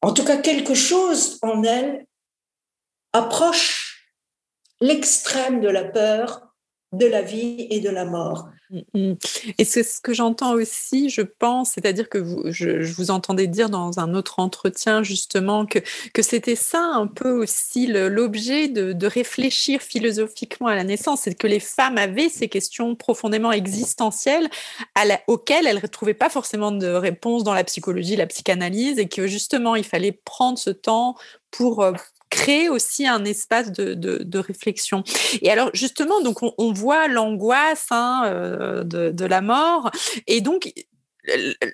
En 0.00 0.14
tout 0.14 0.24
cas, 0.24 0.38
quelque 0.38 0.72
chose 0.72 1.38
en 1.42 1.62
elles 1.62 2.06
approche 3.12 4.10
l'extrême 4.80 5.60
de 5.60 5.68
la 5.68 5.84
peur 5.84 6.45
de 6.96 7.06
la 7.06 7.22
vie 7.22 7.66
et 7.70 7.80
de 7.80 7.90
la 7.90 8.04
mort. 8.04 8.48
Mm, 8.70 8.80
mm. 8.94 9.16
Et 9.58 9.64
c'est 9.64 9.82
ce 9.82 10.00
que 10.00 10.12
j'entends 10.12 10.54
aussi, 10.54 11.08
je 11.08 11.22
pense, 11.22 11.72
c'est-à-dire 11.72 12.08
que 12.08 12.18
vous, 12.18 12.42
je, 12.46 12.82
vous 12.92 13.10
entendais 13.10 13.46
dire 13.46 13.70
dans 13.70 14.00
un 14.00 14.14
autre 14.14 14.38
entretien 14.40 15.02
justement 15.02 15.66
que, 15.66 15.78
que 16.12 16.22
c'était 16.22 16.56
ça 16.56 16.80
un 16.80 17.06
peu 17.06 17.30
aussi 17.30 17.86
l'objet 17.86 18.68
de, 18.68 19.06
réfléchir 19.06 19.80
philosophiquement 19.82 20.66
à 20.66 20.74
la 20.74 20.82
naissance, 20.82 21.20
c'est 21.22 21.34
que 21.34 21.46
les 21.46 21.60
femmes 21.60 21.96
avaient 21.96 22.28
ces 22.28 22.48
questions 22.48 22.96
profondément 22.96 23.52
existentielles 23.52 24.48
auxquelles 25.28 25.68
elles 25.68 25.80
ne 25.80 25.86
trouvaient 25.86 26.12
pas 26.12 26.28
forcément 26.28 26.72
de 26.72 26.88
réponse 26.88 27.44
dans 27.44 27.54
la 27.54 27.62
psychologie, 27.62 28.16
la 28.16 28.26
psychanalyse, 28.26 28.98
et 28.98 29.06
que 29.06 29.28
justement 29.28 29.76
il 29.76 29.84
fallait 29.84 30.10
prendre 30.10 30.58
ce 30.58 30.70
temps 30.70 31.14
pour, 31.52 31.82
euh, 31.82 31.92
créer 32.30 32.68
aussi 32.68 33.06
un 33.06 33.24
espace 33.24 33.72
de, 33.72 33.94
de, 33.94 34.38
réflexion. 34.38 35.04
Et 35.42 35.50
alors 35.50 35.70
justement, 35.74 36.20
donc 36.20 36.38
on, 36.42 36.72
voit 36.72 37.08
l'angoisse 37.08 37.86
hein, 37.90 38.22
euh, 38.26 38.84
de, 38.84 39.10
de, 39.10 39.24
la 39.24 39.40
mort 39.40 39.90
et 40.26 40.40
donc 40.40 40.72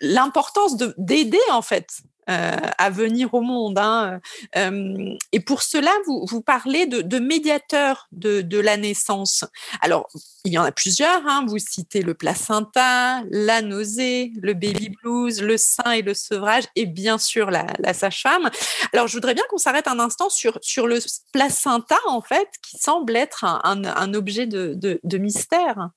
l'importance 0.01 0.77
d'aider 0.97 1.39
en 1.51 1.63
fait 1.63 1.89
à 2.27 2.91
venir 2.91 3.35
au 3.35 3.41
monde. 3.41 3.79
Hein. 3.79 4.21
Euh, 4.57 5.15
et 5.33 5.41
pour 5.41 5.63
cela, 5.63 5.91
vous, 6.07 6.25
vous 6.29 6.43
parlez 6.43 6.87
de, 6.87 7.19
médiateurs 7.19 8.09
de, 8.13 8.59
la 8.59 8.77
naissance. 8.77 9.45
Alors, 9.81 10.09
il 10.45 10.53
y 10.53 10.59
en 10.59 10.65
a 10.65 10.73
plusieurs. 10.73 11.27
Hein. 11.27 11.45
Vous 11.49 11.59
citez 11.59 12.03
le 12.03 12.15
placenta, 12.15 13.23
la 13.31 13.63
nausée, 13.63 14.33
le 14.41 14.55
baby 14.55 14.91
blues, 15.03 15.43
le 15.43 15.57
sein 15.57 15.93
et 15.93 16.03
le 16.03 16.15
sevrage, 16.15 16.65
et 16.77 16.87
bien 16.87 17.19
sûr 17.19 17.51
la, 17.51 17.67
la 17.79 17.95
sage-femme. 17.95 18.51
Alors, 18.93 19.09
je 19.09 19.15
voudrais 19.15 19.35
bien 19.35 19.45
qu'on 19.51 19.59
s'arrête 19.59 19.89
un 19.89 19.99
instant 19.99 20.29
sur, 20.29 20.59
sur 20.63 20.87
le 20.87 20.99
placenta, 21.33 21.99
en 22.07 22.23
fait, 22.23 22.49
qui 22.63 22.79
semble 22.79 23.17
être 23.17 23.45
un, 23.45 23.61
un, 23.65 23.85
un 23.85 24.15
objet 24.15 24.47
de, 24.47 24.79
de 24.81 25.19
mystère. 25.19 25.91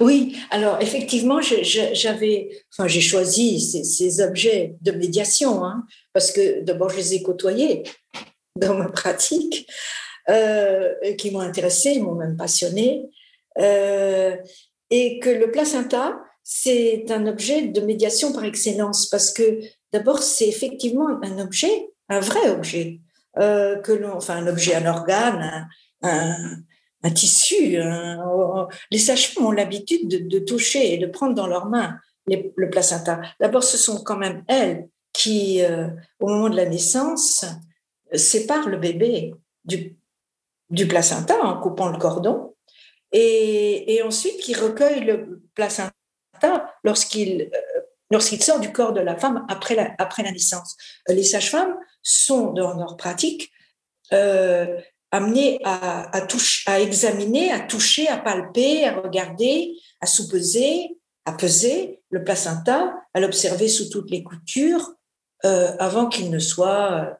Oui, 0.00 0.36
alors 0.50 0.80
effectivement, 0.80 1.40
j'avais, 1.40 2.50
enfin, 2.72 2.88
j'ai 2.88 3.00
choisi 3.00 3.60
ces, 3.60 4.20
objets 4.20 4.76
de 4.80 4.92
médiation, 4.92 5.64
hein, 5.64 5.84
parce 6.12 6.32
que 6.32 6.62
d'abord, 6.62 6.90
je 6.90 6.96
les 6.96 7.14
ai 7.14 7.22
côtoyés 7.22 7.82
dans 8.56 8.74
ma 8.74 8.88
pratique, 8.88 9.68
euh, 10.28 10.92
qui 11.18 11.30
m'ont 11.30 11.40
intéressé, 11.40 11.98
m'ont 12.00 12.14
même 12.14 12.36
passionné, 12.36 13.08
euh, 13.58 14.36
et 14.90 15.18
que 15.18 15.30
le 15.30 15.50
placenta, 15.50 16.18
c'est 16.42 17.10
un 17.10 17.26
objet 17.26 17.62
de 17.62 17.80
médiation 17.80 18.32
par 18.32 18.44
excellence, 18.44 19.08
parce 19.08 19.30
que 19.30 19.60
d'abord, 19.92 20.22
c'est 20.22 20.48
effectivement 20.48 21.08
un 21.22 21.38
objet, 21.38 21.90
un 22.08 22.20
vrai 22.20 22.50
objet, 22.50 23.00
euh, 23.38 23.76
que 23.76 23.92
l'on, 23.92 24.14
enfin, 24.14 24.36
un 24.36 24.46
objet, 24.46 24.74
un 24.74 24.86
organe, 24.86 25.40
un 25.42 25.68
un 26.02 26.62
tissu. 27.08 27.78
les 28.90 28.98
sages-femmes 28.98 29.46
ont 29.46 29.52
l'habitude 29.52 30.28
de, 30.28 30.38
toucher 30.38 30.92
et 30.92 30.98
de 30.98 31.06
prendre 31.06 31.34
dans 31.34 31.46
leurs 31.46 31.66
mains 31.66 31.96
le 32.28 32.70
placenta. 32.70 33.20
D'abord, 33.40 33.64
ce 33.64 33.78
sont 33.78 34.02
quand 34.02 34.18
même 34.18 34.44
elles 34.46 34.88
qui, 35.12 35.62
euh, 35.62 35.88
au 36.20 36.28
moment 36.28 36.50
de 36.50 36.56
la 36.56 36.66
naissance, 36.66 37.44
séparent 38.12 38.68
le 38.68 38.76
bébé 38.76 39.34
du, 39.64 39.96
placenta 40.88 41.42
en 41.42 41.60
coupant 41.60 41.88
le 41.88 41.98
cordon. 41.98 42.54
et, 43.12 44.02
ensuite 44.04 44.38
qui 44.40 44.54
recueille 44.54 45.04
le 45.04 45.42
placenta 45.54 45.92
lorsqu'il 46.84 47.42
euh, 47.42 47.80
lorsqu'il 48.10 48.42
sort 48.42 48.60
du 48.60 48.72
corps 48.72 48.92
de 48.92 49.00
la 49.00 49.16
femme 49.16 49.46
après 49.48 49.74
la, 49.74 50.32
naissance. 50.32 50.76
Les 51.08 51.22
sages-femmes 51.22 51.76
sont, 52.02 52.52
dans 52.52 52.74
leur 52.74 52.96
pratique, 52.96 53.52
euh, 54.12 54.80
amenées 55.12 55.60
à, 55.64 56.10
examiner, 56.80 57.52
à 57.52 57.60
toucher, 57.60 58.08
à 58.08 58.16
palper, 58.16 58.86
à 58.86 59.00
regarder, 59.00 59.76
à 60.00 60.06
sous-peser, 60.06 60.98
à 61.24 61.32
peser 61.32 62.00
le 62.10 62.24
placenta, 62.24 62.94
à 63.14 63.20
l'observer 63.20 63.68
sous 63.68 63.88
toutes 63.88 64.10
les 64.10 64.22
coutures, 64.22 64.94
euh, 65.44 65.72
avant 65.78 66.06
qu'il 66.06 66.30
ne 66.30 66.38
soit 66.38 67.18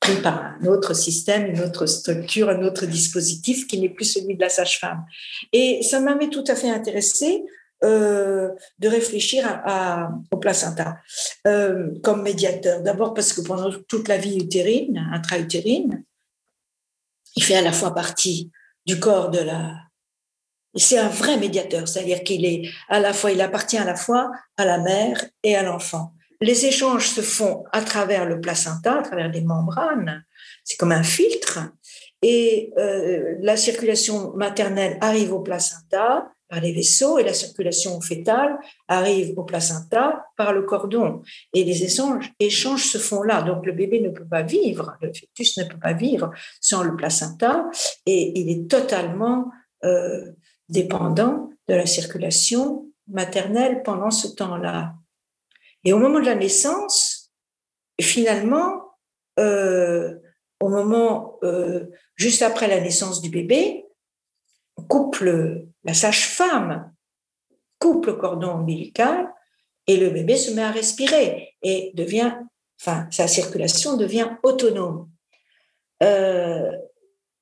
pris 0.00 0.20
par 0.22 0.54
un 0.60 0.66
autre 0.66 0.94
système, 0.94 1.46
une 1.46 1.60
autre 1.60 1.86
structure, 1.86 2.48
un 2.48 2.62
autre 2.62 2.86
dispositif 2.86 3.66
qui 3.66 3.78
n'est 3.78 3.88
plus 3.88 4.04
celui 4.04 4.36
de 4.36 4.40
la 4.40 4.48
sage-femme. 4.48 5.04
Et 5.52 5.82
ça 5.82 6.00
m'avait 6.00 6.28
tout 6.28 6.44
à 6.46 6.54
fait 6.54 6.70
intéressé 6.70 7.44
euh, 7.84 8.50
de 8.80 8.88
réfléchir 8.88 9.62
au 10.32 10.36
placenta 10.38 10.98
euh, 11.46 11.90
comme 12.02 12.22
médiateur. 12.22 12.82
D'abord 12.82 13.14
parce 13.14 13.32
que 13.32 13.40
pendant 13.40 13.70
toute 13.86 14.08
la 14.08 14.18
vie 14.18 14.36
utérine, 14.36 15.08
intra-utérine, 15.12 16.02
il 17.38 17.44
fait 17.44 17.54
à 17.54 17.62
la 17.62 17.70
fois 17.72 17.94
partie 17.94 18.50
du 18.84 18.98
corps 18.98 19.30
de 19.30 19.38
la... 19.38 19.76
C'est 20.74 20.98
un 20.98 21.08
vrai 21.08 21.36
médiateur, 21.36 21.86
c'est-à-dire 21.86 22.24
qu'il 22.24 22.44
est 22.44 22.68
à 22.88 22.98
la 22.98 23.12
fois, 23.12 23.30
il 23.30 23.40
appartient 23.40 23.78
à 23.78 23.84
la 23.84 23.94
fois 23.94 24.32
à 24.56 24.64
la 24.64 24.78
mère 24.78 25.24
et 25.44 25.54
à 25.54 25.62
l'enfant. 25.62 26.14
Les 26.40 26.66
échanges 26.66 27.06
se 27.06 27.20
font 27.20 27.62
à 27.70 27.80
travers 27.82 28.24
le 28.26 28.40
placenta, 28.40 28.98
à 28.98 29.02
travers 29.02 29.30
des 29.30 29.42
membranes. 29.42 30.24
C'est 30.64 30.76
comme 30.76 30.90
un 30.90 31.04
filtre. 31.04 31.60
Et 32.22 32.72
euh, 32.76 33.36
la 33.40 33.56
circulation 33.56 34.32
maternelle 34.34 34.98
arrive 35.00 35.32
au 35.32 35.40
placenta, 35.40 36.32
par 36.48 36.60
les 36.60 36.72
vaisseaux 36.72 37.18
et 37.18 37.24
la 37.24 37.34
circulation 37.34 38.00
fétale 38.00 38.58
arrive 38.88 39.38
au 39.38 39.44
placenta 39.44 40.26
par 40.36 40.52
le 40.52 40.62
cordon. 40.62 41.22
Et 41.52 41.64
les 41.64 41.84
échanges, 41.84 42.32
échanges 42.40 42.84
se 42.84 42.98
font 42.98 43.22
là. 43.22 43.42
Donc 43.42 43.66
le 43.66 43.72
bébé 43.72 44.00
ne 44.00 44.08
peut 44.08 44.26
pas 44.26 44.42
vivre, 44.42 44.96
le 45.02 45.12
fœtus 45.12 45.58
ne 45.58 45.64
peut 45.64 45.78
pas 45.78 45.92
vivre 45.92 46.30
sans 46.60 46.82
le 46.82 46.96
placenta 46.96 47.66
et 48.06 48.38
il 48.40 48.50
est 48.50 48.70
totalement 48.70 49.50
euh, 49.84 50.32
dépendant 50.68 51.50
de 51.68 51.74
la 51.74 51.86
circulation 51.86 52.86
maternelle 53.08 53.82
pendant 53.82 54.10
ce 54.10 54.28
temps-là. 54.28 54.94
Et 55.84 55.92
au 55.92 55.98
moment 55.98 56.20
de 56.20 56.26
la 56.26 56.34
naissance, 56.34 57.32
finalement, 58.00 58.82
euh, 59.38 60.14
au 60.60 60.68
moment 60.68 61.38
euh, 61.42 61.86
juste 62.16 62.42
après 62.42 62.68
la 62.68 62.80
naissance 62.80 63.20
du 63.22 63.30
bébé, 63.30 63.84
couple, 64.82 65.66
la 65.84 65.94
sage-femme 65.94 66.92
coupe 67.78 68.06
le 68.06 68.14
cordon 68.14 68.50
ombilical 68.50 69.32
et 69.86 69.96
le 69.96 70.10
bébé 70.10 70.36
se 70.36 70.50
met 70.50 70.62
à 70.62 70.70
respirer 70.70 71.54
et 71.62 71.92
devient, 71.94 72.34
enfin, 72.80 73.06
sa 73.10 73.26
circulation 73.26 73.96
devient 73.96 74.30
autonome. 74.42 75.08
Euh, 76.02 76.70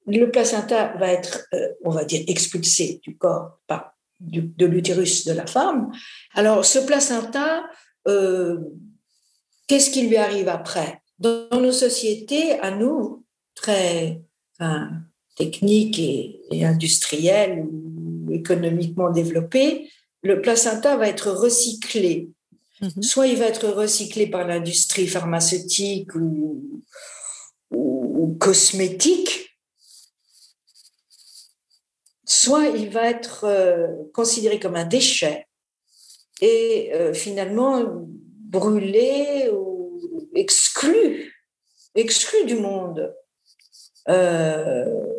le 0.07 0.31
placenta 0.31 0.97
va 0.99 1.13
être, 1.13 1.47
euh, 1.53 1.69
on 1.85 1.91
va 1.91 2.05
dire, 2.05 2.25
expulsé 2.29 3.01
du 3.03 3.17
corps 3.17 3.59
par, 3.67 3.95
de 4.21 4.67
l'utérus 4.67 5.27
de 5.27 5.33
la 5.33 5.47
femme. 5.47 5.91
Alors, 6.35 6.65
ce 6.65 6.79
placenta, 6.79 7.65
euh, 8.07 8.59
qu'est-ce 9.67 9.91
qui 9.91 10.07
lui 10.07 10.17
arrive 10.17 10.49
après? 10.49 11.03
Dans 11.19 11.61
nos 11.61 11.73
sociétés, 11.73 12.59
à 12.61 12.71
nous, 12.71 13.25
très, 13.55 14.23
technique 15.37 15.99
et, 15.99 16.41
et 16.51 16.65
industrielle 16.65 17.61
ou 17.61 18.33
économiquement 18.33 19.11
développée, 19.11 19.91
le 20.23 20.41
placenta 20.43 20.97
va 20.97 21.09
être 21.09 21.31
recyclé. 21.31 22.31
Mhm. 22.81 23.03
Soit 23.03 23.29
il 23.29 23.39
va 23.39 23.47
être 23.47 23.69
recyclé 23.69 24.27
par 24.27 24.47
l'industrie 24.47 25.07
pharmaceutique 25.07 26.15
ou, 26.15 26.83
ou, 27.71 28.37
cosmétique, 28.39 29.59
soit 32.27 32.67
il 32.67 32.91
va 32.91 33.09
être 33.09 33.45
euh, 33.45 33.87
considéré 34.13 34.61
comme 34.61 34.77
un 34.77 34.85
déchet 34.85 35.47
et 36.43 36.91
euh, 36.93 37.15
finalement 37.15 37.83
brûlé 37.87 39.49
ou 39.51 40.29
exclu, 40.35 41.33
exclu 41.95 42.45
du 42.45 42.57
monde. 42.57 43.15
Euh, 44.09 45.16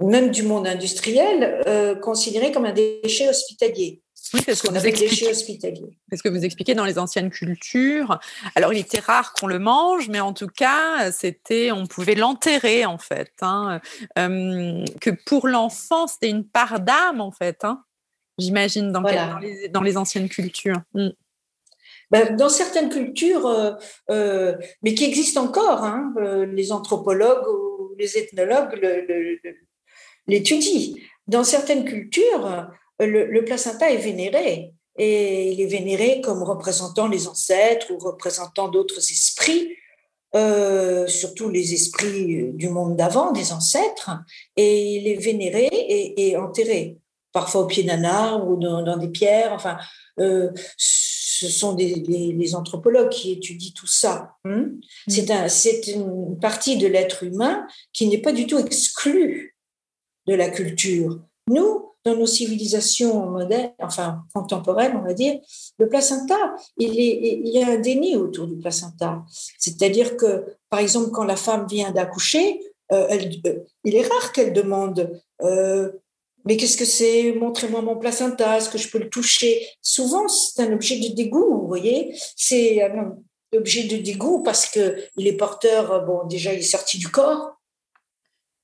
même 0.00 0.30
du 0.30 0.42
monde 0.42 0.66
industriel, 0.66 1.62
euh, 1.66 1.94
considéré 1.94 2.52
comme 2.52 2.64
un 2.64 2.72
déchet 2.72 3.28
hospitalier. 3.28 4.02
Oui, 4.32 4.40
c'est 4.44 4.54
ce 4.54 4.62
qu'on 4.62 4.74
appelle 4.74 4.94
déchet 4.94 5.28
hospitalier. 5.28 5.98
C'est 6.10 6.16
ce 6.16 6.22
que 6.22 6.28
vous 6.28 6.44
expliquez 6.44 6.74
dans 6.74 6.84
les 6.84 6.98
anciennes 6.98 7.30
cultures. 7.30 8.18
Alors, 8.54 8.72
il 8.72 8.78
était 8.78 9.00
rare 9.00 9.32
qu'on 9.34 9.46
le 9.46 9.58
mange, 9.58 10.08
mais 10.08 10.20
en 10.20 10.32
tout 10.32 10.48
cas, 10.48 11.12
c'était, 11.12 11.72
on 11.72 11.86
pouvait 11.86 12.14
l'enterrer 12.14 12.86
en 12.86 12.98
fait. 12.98 13.32
Hein. 13.42 13.80
Euh, 14.18 14.84
que 15.00 15.10
pour 15.10 15.46
l'enfant, 15.46 16.06
c'était 16.06 16.30
une 16.30 16.44
part 16.44 16.80
d'âme 16.80 17.20
en 17.20 17.32
fait. 17.32 17.64
Hein. 17.64 17.84
J'imagine 18.38 18.90
dans, 18.92 19.02
dans, 19.02 19.82
les, 19.82 19.96
anciennes 19.96 20.28
cultures. 20.28 20.80
Mm. 20.94 21.10
Ben, 22.10 22.36
dans 22.36 22.48
certaines 22.48 22.88
cultures, 22.90 23.46
euh, 23.46 23.72
euh, 24.10 24.56
mais 24.82 24.94
qui 24.94 25.04
existent 25.04 25.44
encore, 25.44 25.84
hein, 25.84 26.12
les 26.48 26.72
anthropologues 26.72 27.46
ou 27.48 27.94
les 27.98 28.18
ethnologues 28.18 28.78
le, 28.80 29.36
l'étudie. 30.26 31.00
Dans 31.26 31.44
certaines 31.44 31.84
cultures, 31.84 32.68
le, 33.00 33.44
placenta 33.44 33.90
est 33.90 33.96
vénéré 33.96 34.72
et 34.96 35.52
il 35.52 35.60
est 35.60 35.66
vénéré 35.66 36.20
comme 36.20 36.42
représentant 36.42 37.08
les 37.08 37.26
ancêtres 37.26 37.90
ou 37.90 37.98
représentant 37.98 38.68
d'autres 38.68 38.98
esprits, 38.98 39.74
euh, 40.36 41.06
surtout 41.06 41.48
les 41.48 41.74
esprits 41.74 42.52
du 42.52 42.68
monde 42.68 42.96
d'avant, 42.96 43.32
des 43.32 43.52
ancêtres, 43.52 44.10
et 44.56 44.96
il 44.96 45.08
est 45.08 45.20
vénéré 45.20 45.68
et, 45.72 46.36
enterré, 46.36 46.98
parfois 47.32 47.62
au 47.62 47.66
pied 47.66 47.82
d'un 47.82 48.04
arbre 48.04 48.48
ou 48.48 48.56
dans, 48.56 48.96
des 48.96 49.08
pierres. 49.08 49.52
Enfin, 49.52 49.78
euh, 50.20 50.50
ce 50.76 51.48
sont 51.48 51.72
des, 51.72 51.94
les, 52.06 52.54
anthropologues 52.54 53.10
qui 53.10 53.32
étudient 53.32 53.72
tout 53.74 53.88
ça. 53.88 54.36
Hein. 54.44 54.70
Mm. 55.08 55.48
C'est 55.48 55.88
une 55.88 56.38
partie 56.38 56.76
de 56.76 56.86
l'être 56.86 57.24
humain 57.24 57.66
qui 57.92 58.06
n'est 58.06 58.18
pas 58.18 58.32
du 58.32 58.46
tout 58.46 58.58
exclue 58.58 59.53
de 60.26 60.34
la 60.34 60.48
culture. 60.48 61.20
Nous, 61.48 61.90
dans 62.04 62.16
nos 62.16 62.26
civilisations 62.26 63.30
modernes, 63.30 63.72
enfin 63.80 64.24
contemporaines, 64.34 64.96
on 64.96 65.02
va 65.02 65.14
dire, 65.14 65.40
le 65.78 65.88
placenta, 65.88 66.54
il, 66.78 66.94
y 66.94 67.62
a 67.62 67.68
un 67.68 67.78
déni 67.78 68.16
autour 68.16 68.46
du 68.46 68.56
placenta. 68.56 69.24
C'est-à-dire 69.58 70.16
que, 70.16 70.44
par 70.68 70.80
exemple, 70.80 71.10
quand 71.10 71.24
la 71.24 71.36
femme 71.36 71.66
vient 71.66 71.92
d'accoucher, 71.92 72.60
euh, 72.92 73.08
euh, 73.46 73.60
il 73.84 73.94
est 73.94 74.06
rare 74.06 74.32
qu'elle 74.32 74.52
demande 74.52 75.18
euh, 75.42 75.90
mais 76.44 76.58
qu'est-ce 76.58 76.76
que 76.76 76.84
c'est? 76.84 77.32
Montrez-moi 77.32 77.80
mon 77.80 77.96
placenta, 77.96 78.58
est-ce 78.58 78.68
que 78.68 78.76
je 78.76 78.90
peux 78.90 78.98
le 78.98 79.08
toucher? 79.08 79.66
Souvent, 79.80 80.28
c'est 80.28 80.62
un 80.62 80.72
objet 80.74 80.98
de 80.98 81.14
dégoût, 81.14 81.60
vous 81.62 81.66
voyez. 81.66 82.14
C'est 82.36 82.82
un 82.82 83.16
objet 83.56 83.84
de 83.84 83.96
dégoût 83.96 84.42
parce 84.42 84.66
que 84.66 84.98
il 85.16 85.26
est 85.26 85.36
porteur, 85.38 86.04
bon, 86.04 86.26
déjà, 86.26 86.52
il 86.52 86.58
est 86.58 86.62
sorti 86.62 86.98
du 86.98 87.08
corps, 87.08 87.53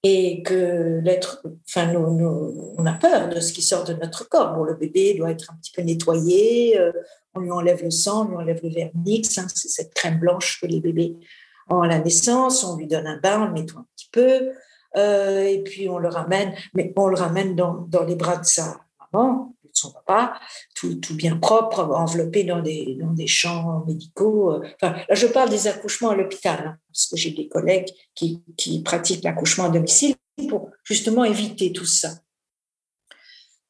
et 0.03 0.43
que 0.43 1.01
l'être, 1.03 1.43
enfin, 1.69 1.93
nous, 1.93 2.75
on 2.79 2.87
a 2.87 2.93
peur 2.93 3.29
de 3.29 3.39
ce 3.41 3.53
qui 3.53 3.63
sort 3.63 3.85
de 3.85 3.93
notre 3.93 4.29
corps. 4.29 4.55
Bon, 4.55 4.65
le 4.65 4.75
bébé 4.75 5.15
doit 5.15 5.31
être 5.31 5.53
un 5.53 5.57
petit 5.57 5.73
peu 5.73 5.83
nettoyé, 5.83 6.79
euh, 6.79 6.93
on 7.35 7.41
lui 7.41 7.51
enlève 7.51 7.83
le 7.83 7.91
sang, 7.91 8.27
on 8.27 8.31
lui 8.31 8.37
enlève 8.37 8.61
le 8.63 8.71
vernix, 8.71 9.37
hein, 9.39 9.47
c'est 9.55 9.69
cette 9.69 9.95
crème 9.95 10.19
blanche 10.19 10.61
que 10.61 10.67
les 10.67 10.81
bébés 10.81 11.17
ont 11.69 11.83
à 11.83 11.87
la 11.87 11.99
naissance, 11.99 12.65
on 12.65 12.77
lui 12.77 12.87
donne 12.87 13.07
un 13.07 13.19
bain, 13.19 13.43
on 13.43 13.47
le 13.47 13.61
nettoie 13.61 13.81
un 13.81 13.87
petit 13.95 14.09
peu, 14.11 14.51
euh, 14.97 15.45
et 15.45 15.63
puis 15.63 15.89
on 15.89 15.99
le 15.99 16.09
ramène, 16.09 16.55
mais 16.75 16.93
on 16.97 17.07
le 17.07 17.17
ramène 17.17 17.55
dans, 17.55 17.87
dans 17.89 18.05
les 18.05 18.17
bras 18.17 18.39
de 18.39 18.45
sa 18.45 18.81
maman, 19.13 19.55
son 19.81 19.93
papa, 19.93 20.38
tout, 20.75 20.99
bien 21.12 21.37
propre, 21.37 21.81
enveloppé 21.81 22.45
dans 22.45 22.61
des, 22.61 22.97
dans 23.01 23.12
des 23.12 23.27
champs 23.27 23.85
médicaux. 23.87 24.53
Euh, 24.53 24.66
enfin, 24.81 24.97
là, 25.09 25.14
je 25.14 25.27
parle 25.27 25.51
des 25.51 25.66
accouchements 25.69 26.11
à 26.11 26.14
l'hôpital, 26.14 26.59
hein, 26.66 26.77
parce 26.88 27.07
que 27.09 27.16
j'ai 27.16 27.31
des 27.31 27.49
collègues 27.49 27.88
qui, 28.14 28.43
qui 28.57 28.83
pratiquent 28.83 29.25
l'accouchement 29.25 29.64
à 29.64 29.71
domicile 29.71 30.14
pour 30.49 30.71
justement 30.85 31.25
éviter 31.25 31.73
tout 31.73 31.87
ça. 31.87 32.11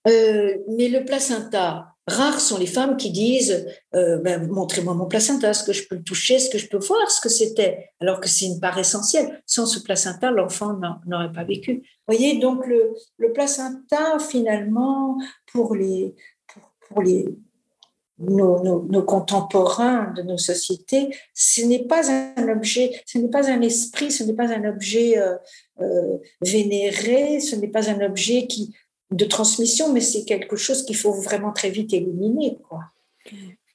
Euh, 0.09 0.57
mais 0.77 0.89
le 0.89 1.05
placenta, 1.05 1.95
rares 2.11 2.41
sont 2.41 2.59
les 2.59 2.67
femmes 2.67 2.97
qui 2.97 3.11
disent 3.11 3.67
euh, 3.95 4.19
ben, 4.19 4.47
montrez-moi 4.49 4.95
mon 4.95 5.07
placenta, 5.07 5.51
est-ce 5.51 5.65
que 5.65 5.73
je 5.73 5.87
peux 5.89 5.97
le 5.97 6.03
toucher, 6.03 6.35
est-ce 6.35 6.51
que 6.51 6.59
je 6.59 6.69
peux 6.69 6.79
voir 6.79 7.11
ce 7.11 7.21
que 7.21 7.29
c'était, 7.29 7.91
alors 8.01 8.21
que 8.21 8.29
c'est 8.29 8.47
une 8.47 8.61
part 8.61 8.79
essentielle. 8.79 9.43
Sans 9.47 9.67
ce 9.67 9.81
placenta, 9.81 10.31
l'enfant 10.31 10.79
n'aurait 11.07 11.33
pas 11.33 11.45
vécu. 11.45 11.83
Vous 12.07 12.17
voyez, 12.17 12.39
donc 12.39 12.67
le, 12.67 13.33
placenta, 13.33 14.19
finalement, 14.19 15.17
pour 15.53 15.75
les, 15.75 16.15
pour, 16.89 17.03
les 17.03 17.27
nos, 18.19 19.03
contemporains 19.03 20.13
de 20.13 20.23
nos 20.23 20.39
sociétés, 20.39 21.15
ce 21.35 21.63
n'est 21.63 21.87
pas 21.87 22.11
un 22.11 22.49
objet, 22.49 23.01
ce 23.07 23.19
n'est 23.19 23.31
pas 23.31 23.51
un 23.51 23.63
esprit, 23.63 24.11
ce 24.11 24.25
n'est 24.25 24.35
pas 24.35 24.53
un 24.53 24.69
objet 24.69 25.19
euh, 25.19 26.19
vénéré, 26.43 27.41
ce 27.41 27.57
n'est 27.57 27.69
pas 27.69 27.89
un 27.89 28.01
objet 28.03 28.47
qui 28.47 28.75
de 29.11 29.25
transmission, 29.25 29.93
mais 29.93 30.01
c'est 30.01 30.25
quelque 30.25 30.57
chose 30.57 30.85
qu'il 30.85 30.97
faut 30.97 31.13
vraiment 31.13 31.53
très 31.53 31.71
vite 31.71 31.93
éliminer. 31.93 32.59
Quoi. 32.69 32.85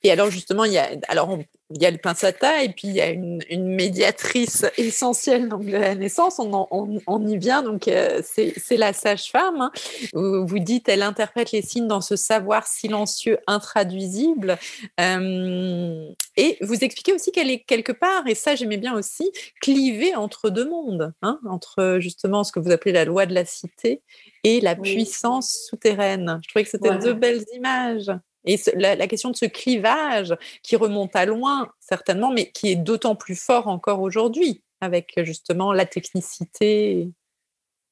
Et 0.05 0.11
alors 0.11 0.29
justement, 0.29 0.65
il 0.65 0.73
y 0.73 0.77
a, 0.77 0.91
alors 1.07 1.35
il 1.71 1.81
y 1.81 1.85
a 1.87 1.89
le 1.89 1.97
placenta 1.97 2.63
et 2.63 2.69
puis 2.69 2.89
il 2.89 2.93
y 2.93 3.01
a 3.01 3.09
une, 3.09 3.41
médiatrice 3.51 4.67
essentielle 4.77 5.49
donc, 5.49 5.65
de 5.65 5.71
la 5.71 5.95
naissance. 5.95 6.39
On, 6.39 7.27
y 7.27 7.37
vient, 7.39 7.63
donc 7.63 7.87
euh, 7.87 8.21
c'est 8.23 8.77
la 8.77 8.93
sage-femme. 8.93 9.61
Hein. 9.61 9.71
Vous, 10.13 10.59
dites, 10.59 10.89
elle 10.89 11.01
interprète 11.01 11.51
les 11.51 11.63
signes 11.63 11.87
dans 11.87 12.01
ce 12.01 12.15
savoir 12.15 12.67
silencieux 12.67 13.39
intraduisible. 13.47 14.59
Euh, 14.99 16.07
et 16.37 16.59
vous 16.61 16.83
expliquez 16.83 17.13
aussi 17.13 17.31
qu'elle 17.31 17.49
est 17.49 17.63
quelque 17.63 17.91
part, 17.91 18.27
et 18.27 18.35
ça 18.35 18.53
j'aimais 18.53 18.77
bien 18.77 18.93
aussi, 18.93 19.31
clivée 19.59 20.13
entre 20.13 20.51
deux 20.51 20.69
mondes, 20.69 21.13
hein, 21.23 21.39
entre 21.49 21.97
justement 21.99 22.43
ce 22.43 22.51
que 22.51 22.59
vous 22.59 22.69
appelez 22.69 22.91
la 22.91 23.05
loi 23.05 23.25
de 23.25 23.33
la 23.33 23.43
cité 23.43 24.03
et 24.43 24.61
la 24.61 24.75
puissance 24.75 25.65
souterraine. 25.67 26.39
Je 26.43 26.49
trouvais 26.49 26.63
que 26.63 26.69
c'était 26.69 26.95
deux 26.99 27.13
belles 27.15 27.43
images. 27.55 28.11
Et 28.45 28.59
la, 28.75 29.07
question 29.07 29.31
de 29.31 29.35
ce 29.35 29.45
clivage 29.45 30.35
qui 30.61 30.75
remonte 30.75 31.15
à 31.15 31.25
loin, 31.25 31.71
certainement, 31.79 32.31
mais 32.31 32.51
qui 32.51 32.69
est 32.69 32.75
d'autant 32.75 33.15
plus 33.15 33.35
fort 33.35 33.67
encore 33.67 34.01
aujourd'hui, 34.01 34.63
avec 34.81 35.13
justement 35.23 35.73
la 35.73 35.85
technicité. 35.85 37.09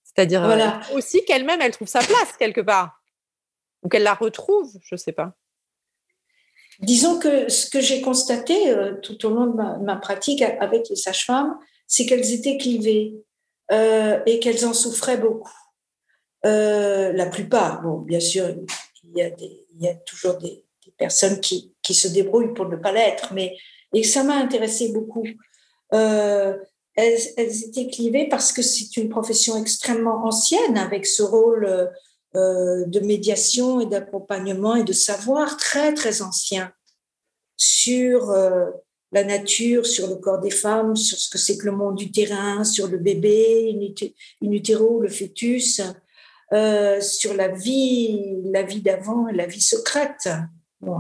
C'est-à-dire 0.04 0.44
euh, 0.44 0.70
aussi 0.94 1.26
qu'elle-même, 1.26 1.62
elle 1.62 1.72
trouve 1.72 1.88
sa 1.88 2.00
place 2.00 2.38
quelque 2.38 2.62
part. 2.62 3.02
Ou 3.84 3.90
qu'elle 3.90 4.04
la 4.04 4.14
retrouve, 4.14 4.72
je 4.84 4.96
ne 4.96 4.98
sais 4.98 5.12
pas. 5.12 5.34
Disons 6.80 7.20
que 7.20 7.50
ce 7.50 7.70
que 7.70 7.82
j'ai 7.82 8.02
constaté 8.02 8.70
euh, 8.70 8.96
tout 9.02 9.26
au 9.26 9.30
long 9.30 9.48
de 9.48 9.84
ma, 9.84 9.96
pratique 9.96 10.42
avec 10.42 10.88
les 10.90 10.96
sages-femmes, 10.96 11.58
c'est 11.88 12.06
qu'elles 12.06 12.32
étaient 12.32 12.58
clivées 12.58 13.16
euh, 13.72 14.20
et 14.26 14.40
qu'elles 14.40 14.66
en 14.66 14.74
souffraient 14.74 15.18
beaucoup. 15.18 15.52
la 16.44 17.26
plupart, 17.26 17.82
bon, 17.82 17.98
bien 17.98 18.20
sûr, 18.20 18.54
il 19.04 19.80
y 19.80 19.88
a 19.88 19.96
toujours 19.96 20.36
des, 20.36 20.64
personnes 20.98 21.40
qui, 21.40 21.74
se 21.90 22.08
débrouillent 22.08 22.54
pour 22.54 22.68
ne 22.68 22.76
pas 22.76 22.92
l'être, 22.92 23.34
mais 23.34 23.58
et 23.94 24.04
ça 24.04 24.24
m'a 24.24 24.36
intéressé 24.36 24.92
beaucoup. 24.92 25.26
Euh, 25.94 26.58
elles, 26.96 27.20
étaient 27.38 27.88
clivées 27.88 28.28
parce 28.28 28.52
que 28.52 28.62
c'est 28.62 28.98
une 28.98 29.10
profession 29.10 29.60
extrêmement 29.60 30.26
ancienne 30.26 30.78
avec 30.78 31.06
ce 31.06 31.24
rôle 31.24 31.92
euh, 32.36 32.86
de 32.86 33.00
médiation 33.00 33.80
et 33.80 33.86
d'accompagnement 33.86 34.76
et 34.76 34.84
de 34.84 34.94
savoir 34.94 35.58
très 35.58 35.94
très 35.94 36.22
ancien 36.22 36.72
sur 37.58 38.32
euh, 38.32 38.66
la 39.12 39.24
nature, 39.24 39.86
sur 39.86 40.08
le 40.08 40.16
corps 40.16 40.40
des 40.40 40.52
femmes, 40.52 40.96
sur 40.96 41.20
ce 41.20 41.30
que 41.30 41.38
c'est 41.38 41.58
que 41.58 41.66
le 41.66 41.72
monde 41.72 41.96
du 41.96 42.12
terrain, 42.12 42.64
sur 42.64 42.88
le 42.88 42.98
bébé, 42.98 43.76
in 44.44 44.52
utero, 44.52 45.00
le 45.00 45.10
fœtus, 45.10 45.82
euh, 46.54 47.02
sur 47.02 47.34
la 47.34 47.48
vie, 47.48 48.42
la 48.46 48.62
vie 48.62 48.82
d'avant 48.82 49.26
la 49.28 49.48
vie 49.48 49.62
secrète. 49.62 50.30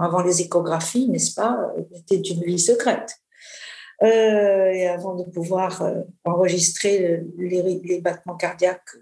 Avant 0.01 0.23
les 0.23 0.41
échographies, 0.41 1.09
n'est-ce 1.09 1.33
pas 1.35 1.57
C'était 1.93 2.21
une 2.21 2.41
vie 2.41 2.59
secrète. 2.59 3.17
Euh, 4.01 4.71
et 4.71 4.87
avant 4.87 5.15
de 5.15 5.23
pouvoir 5.23 5.81
euh, 5.83 6.01
enregistrer 6.23 7.21
les, 7.37 8.01
battements 8.01 8.35
cardiaques 8.35 8.95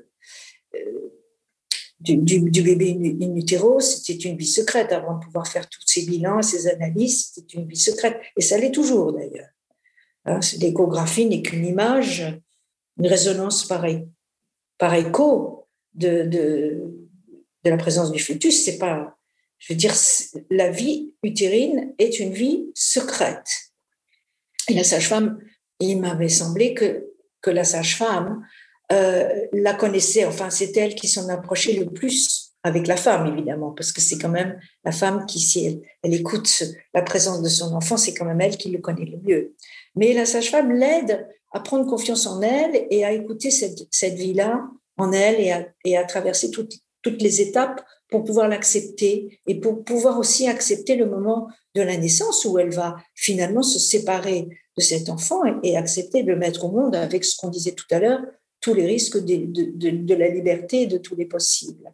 du, 2.00 2.18
bébé 2.40 3.18
in 3.22 3.36
utero, 3.36 3.80
c'était 3.80 4.14
une 4.14 4.36
vie 4.36 4.48
secrète. 4.48 4.92
Avant 4.92 5.20
de 5.20 5.24
pouvoir 5.24 5.48
faire 5.48 5.70
tous 5.70 5.84
ces 5.86 6.06
bilans, 6.06 6.42
ces 6.42 6.68
analyses, 6.68 7.32
c'était 7.34 7.60
une 7.60 7.68
vie 7.68 7.78
secrète. 7.78 8.20
Et 8.36 8.42
ça 8.42 8.58
l'est 8.58 8.72
toujours 8.72 9.14
d'ailleurs. 9.14 9.50
Hein, 10.26 10.40
l'échographie 10.60 11.28
n'est 11.28 11.42
qu'une 11.42 11.66
image, 11.66 12.42
une 12.98 13.08
résonance 13.08 13.66
par 13.66 13.86
écho, 14.96 15.61
de, 15.94 16.24
de, 16.24 16.82
la 17.64 17.78
présence 17.78 18.12
du 18.12 18.20
fœtus. 18.20 18.64
C'est 18.64 18.78
pas, 18.78 19.18
je 19.60 19.74
veux 19.74 19.78
dire, 19.78 19.94
la 20.50 20.70
vie 20.70 21.14
utérine 21.24 21.94
est 22.00 22.20
une 22.20 22.34
vie 22.34 22.72
secrète. 22.74 23.48
Et 24.68 24.74
la 24.74 24.84
sage-femme, 24.84 25.40
il 25.80 26.00
m'avait 26.00 26.30
semblé 26.30 26.74
que, 26.74 27.08
que 27.42 27.52
la 27.52 27.64
sage-femme 27.64 28.46
euh, 28.92 29.48
la 29.54 29.74
connaissait, 29.74 30.26
enfin, 30.26 30.50
c'est 30.50 30.76
elle 30.76 30.96
qui 30.96 31.08
s'en 31.08 31.30
approchait 31.30 31.74
le 31.74 31.86
plus 31.86 32.52
avec 32.64 32.88
la 32.88 32.98
femme, 32.98 33.26
évidemment, 33.26 33.72
parce 33.72 33.92
que 33.92 34.02
c'est 34.02 34.18
quand 34.18 34.30
même 34.30 34.60
la 34.84 34.92
femme 34.92 35.26
qui, 35.26 35.40
si 35.40 35.66
elle, 35.66 35.82
elle, 36.04 36.14
écoute 36.14 36.64
la 36.94 37.02
présence 37.02 37.42
de 37.42 37.50
son 37.50 37.74
enfant, 37.74 37.98
c'est 37.98 38.14
quand 38.14 38.26
même 38.26 38.42
elle 38.42 38.58
qui 38.58 38.70
le 38.70 38.80
connaît 38.80 39.06
le 39.06 39.18
mieux. 39.18 39.56
Mais 39.96 40.14
la 40.14 40.26
sage-femme 40.26 40.72
l'aide 40.72 41.28
à 41.54 41.60
prendre 41.60 41.90
confiance 41.90 42.28
en 42.28 42.42
elle 42.42 42.88
et 42.92 43.04
à 43.04 43.14
écouter 43.14 43.50
cette, 43.50 43.88
cette 43.90 44.16
vie-là 44.16 44.70
en 44.98 45.12
elle 45.12 45.66
et 45.86 45.98
à, 45.98 46.04
traverser 46.04 46.52
toutes, 46.52 46.74
les 47.06 47.42
étapes 47.42 47.84
pour 48.10 48.24
pouvoir 48.24 48.48
l'accepter 48.48 49.40
et 49.48 49.56
pour 49.56 49.84
pouvoir 49.84 50.20
aussi 50.20 50.48
accepter 50.48 50.96
le 50.96 51.08
moment 51.08 51.48
de 51.74 51.82
la 51.82 51.98
naissance 51.98 52.46
où 52.46 52.60
elle 52.60 52.72
va 52.72 52.98
finalement 53.16 53.64
se 53.64 53.80
séparer 53.80 54.48
de 54.78 54.82
cet 54.82 55.10
enfant 55.10 55.42
et, 55.64 55.78
accepter 55.78 56.24
de 56.24 56.32
le 56.32 56.38
mettre 56.38 56.66
au 56.66 56.72
monde 56.72 56.96
avec 56.96 57.24
ce 57.24 57.36
qu'on 57.38 57.50
disait 57.50 57.72
tout 57.72 57.88
à 57.90 58.00
l'heure, 58.00 58.22
tous 58.60 58.74
les 58.74 58.86
risques 58.86 59.18
de, 59.18 60.14
la 60.14 60.28
liberté 60.28 60.84
et 60.84 60.88
de 60.88 60.98
tous 60.98 61.16
les 61.16 61.26
possibles. 61.26 61.92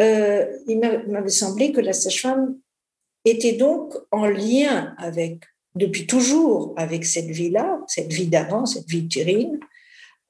Euh, 0.00 0.46
il 0.66 0.78
m'avait 0.78 1.28
semblé 1.28 1.72
que 1.72 1.80
la 1.80 1.92
sage-femme 1.92 2.56
était 3.24 3.52
donc 3.52 3.94
en 4.10 4.26
lien 4.26 4.94
avec, 4.96 5.42
depuis 5.74 6.06
toujours, 6.06 6.72
avec 6.76 7.04
cette 7.04 7.26
vie-là, 7.26 7.80
cette 7.86 8.12
vie 8.12 8.26
d'avant, 8.28 8.64
cette 8.64 8.88
vie 8.88 9.00
utérine, 9.00 9.60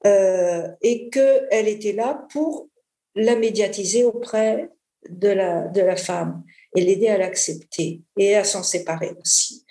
euh, 0.05 0.67
et 0.81 1.09
qu'elle 1.09 1.67
était 1.67 1.93
là 1.93 2.25
pour 2.31 2.69
la 3.15 3.35
médiatiser 3.35 4.03
auprès 4.03 4.69
de 5.09 5.29
la, 5.29 5.67
de 5.67 5.81
la 5.81 5.95
femme 5.95 6.43
et 6.75 6.81
l'aider 6.81 7.07
à 7.07 7.17
l'accepter 7.17 8.01
et 8.17 8.35
à 8.35 8.43
s'en 8.43 8.63
séparer 8.63 9.11
aussi 9.21 9.65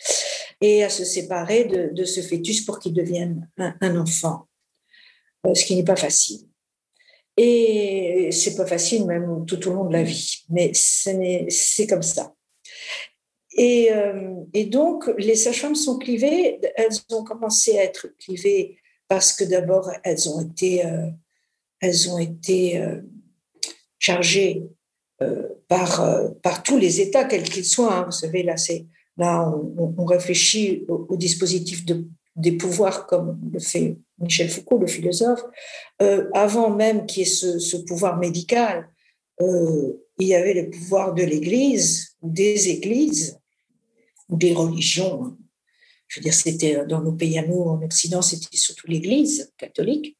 et 0.61 0.85
à 0.85 0.89
se 0.89 1.05
séparer 1.05 1.65
de, 1.65 1.91
de 1.93 2.05
ce 2.05 2.21
fœtus 2.21 2.65
pour 2.65 2.79
qu'il 2.79 2.95
devienne 2.95 3.51
un, 3.59 3.97
enfant, 3.97 4.47
euh, 5.47 5.55
ce 5.55 5.67
qui 5.67 5.75
n'est 5.75 5.85
pas 5.85 5.97
facile. 5.97 6.49
Et 7.37 8.29
c'est 8.31 8.55
pas 8.55 8.67
facile 8.67 9.07
même 9.07 9.45
tout 9.47 9.69
au 9.69 9.73
long 9.73 9.87
de 9.87 9.93
la 9.93 10.03
vie, 10.05 10.45
mais 10.51 10.71
c'est 10.75 11.87
comme 11.89 12.03
ça. 12.03 12.35
Et, 13.55 13.93
euh, 13.93 14.35
et, 14.55 14.67
donc, 14.67 15.11
les 15.19 15.35
sages-femmes 15.35 15.75
sont 15.75 15.99
clivées, 15.99 16.61
elles 16.77 17.01
ont 17.11 17.25
commencé 17.25 17.79
à 17.79 17.85
être 17.85 18.09
clivées 18.19 18.79
parce 19.09 19.33
que 19.33 19.45
d'abord, 19.45 19.91
elles 20.05 20.29
ont 20.29 20.41
été, 20.41 20.85
euh, 20.87 21.09
elles 21.81 22.11
ont 22.11 22.19
été 22.19 22.79
euh, 22.79 23.01
chargées 23.99 24.65
euh, 25.23 25.49
par, 25.69 26.05
par 26.43 26.63
tous 26.63 26.79
les 26.79 27.01
États, 27.01 27.25
quels 27.25 27.43
qu'ils 27.43 27.65
soient. 27.65 27.95
Hein. 27.95 28.05
Vous 28.07 28.13
savez, 28.13 28.43
là, 28.43 28.55
là 29.17 29.53
on, 29.97 30.05
réfléchit 30.05 30.85
au, 30.89 31.17
dispositif 31.17 31.85
de, 31.85 32.07
des 32.37 32.53
pouvoirs 32.53 33.07
comme 33.07 33.39
le 33.53 33.61
fait 33.61 33.97
Michel 34.19 34.49
Foucault, 34.49 34.79
le 34.79 34.87
philosophe. 34.87 35.43
avant 36.33 36.71
même 36.71 37.07
qu'il 37.07 37.21
y 37.21 37.27
ait 37.27 37.31
ce, 37.31 37.59
ce 37.59 37.77
pouvoir 37.77 38.19
médical, 38.19 38.89
il 39.41 40.29
y 40.29 40.35
avait 40.35 40.55
le 40.55 40.71
pouvoir 40.71 41.15
de 41.15 41.23
l'Église, 41.23 42.17
des 42.23 42.69
églises, 42.69 43.39
ou 44.29 44.37
des 44.37 44.55
religions 44.55 45.37
je 46.13 46.21
veux 46.21 46.25
dire, 46.25 46.35
c'était 46.35 46.77
euh, 46.77 46.85
dans 46.85 47.01
nos 47.01 47.13
pays 47.13 47.39
à 47.39 47.47
nous, 47.47 47.63
en 47.63 47.83
Occident, 47.83 48.21
c'était 48.21 48.57
surtout 48.57 48.87
l'Église 48.87 49.51
catholique, 49.57 50.19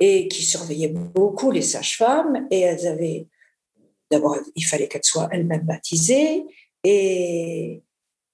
et 0.00 0.26
qui 0.28 0.42
surveillait 0.42 0.88
beaucoup 0.88 1.50
les 1.50 1.60
sages-femmes, 1.60 2.46
et 2.50 2.60
elles 2.60 2.86
avaient, 2.86 3.26
d'abord, 4.10 4.38
il 4.54 4.64
fallait 4.64 4.88
qu'elles 4.88 5.04
soient 5.04 5.28
elles-mêmes 5.30 5.66
baptisées, 5.66 6.44
et, 6.82 7.82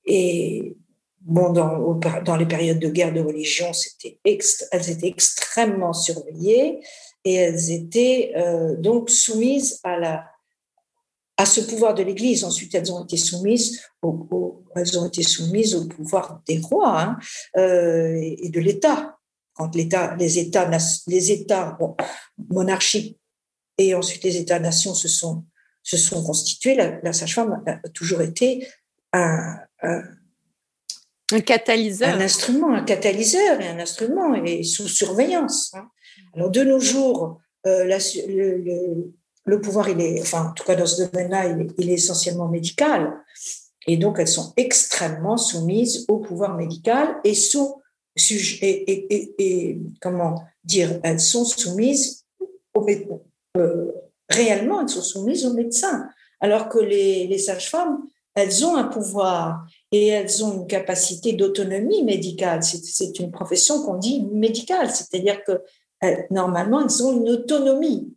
et 0.06 0.76
bon, 1.20 1.50
dans, 1.50 1.94
dans 2.24 2.36
les 2.36 2.46
périodes 2.46 2.78
de 2.78 2.88
guerre 2.88 3.12
de 3.12 3.20
religion, 3.20 3.72
c'était 3.72 4.20
elles 4.24 4.90
étaient 4.90 5.08
extrêmement 5.08 5.94
surveillées, 5.94 6.78
et 7.24 7.34
elles 7.34 7.72
étaient 7.72 8.34
euh, 8.36 8.76
donc 8.76 9.10
soumises 9.10 9.80
à 9.82 9.98
la 9.98 10.30
à 11.36 11.46
ce 11.46 11.60
pouvoir 11.60 11.94
de 11.94 12.02
l'Église. 12.02 12.44
Ensuite, 12.44 12.74
elles 12.74 12.92
ont 12.92 13.04
été 13.04 13.16
soumises 13.16 13.80
au, 14.02 14.64
elles 14.76 14.98
ont 14.98 15.06
été 15.06 15.22
soumises 15.22 15.74
au 15.74 15.86
pouvoir 15.86 16.42
des 16.46 16.58
rois 16.58 17.00
hein, 17.00 17.18
euh, 17.56 18.18
et 18.20 18.48
de 18.50 18.60
l'État. 18.60 19.18
Quand 19.54 19.74
l'État, 19.74 20.16
les 20.16 20.38
États, 20.38 20.68
les 21.06 21.32
États 21.32 21.76
bon, 21.78 21.96
monarchiques 22.50 23.18
et 23.78 23.94
ensuite 23.94 24.24
les 24.24 24.36
États-nations 24.36 24.94
se 24.94 25.08
sont 25.08 25.44
se 25.84 25.98
sont 25.98 26.24
constitués, 26.24 26.74
la, 26.74 27.12
sage-femme 27.12 27.62
a 27.66 27.88
toujours 27.90 28.22
été 28.22 28.66
un, 29.12 29.58
un, 29.82 30.02
un, 31.30 31.40
catalyseur, 31.40 32.08
un 32.08 32.22
instrument, 32.22 32.72
un 32.72 32.84
catalyseur 32.84 33.60
et 33.60 33.68
un 33.68 33.78
instrument 33.78 34.34
et 34.34 34.62
sous 34.62 34.88
surveillance. 34.88 35.74
Hein. 35.74 35.86
Alors 36.32 36.50
de 36.50 36.64
nos 36.64 36.80
jours, 36.80 37.38
euh, 37.66 37.84
la, 37.84 37.98
le, 38.26 38.56
le 38.56 39.12
le 39.44 39.60
pouvoir, 39.60 39.88
il 39.88 40.00
est, 40.00 40.20
enfin, 40.20 40.48
en 40.50 40.52
tout 40.52 40.64
cas 40.64 40.74
dans 40.74 40.86
ce 40.86 41.04
domaine-là, 41.04 41.56
il, 41.78 41.90
est 41.90 41.94
essentiellement 41.94 42.48
médical. 42.48 43.12
Et 43.86 43.96
donc, 43.96 44.18
elles 44.18 44.28
sont 44.28 44.52
extrêmement 44.56 45.36
soumises 45.36 46.06
au 46.08 46.18
pouvoir 46.18 46.56
médical 46.56 47.16
et 47.24 47.34
sous 47.34 47.80
et, 48.16 49.32
et, 49.38 49.78
comment 50.00 50.44
dire, 50.62 51.00
elles 51.02 51.20
sont 51.20 51.44
soumises 51.44 52.24
au, 52.72 52.86
euh, 53.56 53.92
réellement, 54.28 54.82
elles 54.82 54.88
sont 54.88 55.02
soumises 55.02 55.44
aux 55.44 55.52
médecins. 55.52 56.08
Alors 56.40 56.68
que 56.68 56.78
les, 56.78 57.26
les 57.26 57.38
sages-femmes, 57.38 58.06
elles 58.34 58.64
ont 58.64 58.76
un 58.76 58.84
pouvoir 58.84 59.66
et 59.92 60.08
elles 60.08 60.44
ont 60.44 60.60
une 60.60 60.66
capacité 60.66 61.32
d'autonomie 61.32 62.04
médicale. 62.04 62.62
C'est 62.62 63.18
une 63.18 63.30
profession 63.30 63.82
qu'on 63.82 63.96
dit 63.96 64.22
médicale, 64.22 64.90
c'est-à-dire 64.90 65.42
que 65.44 65.60
normalement, 66.30 66.82
elles 66.82 67.02
ont 67.02 67.12
une 67.12 67.28
autonomie 67.30 68.13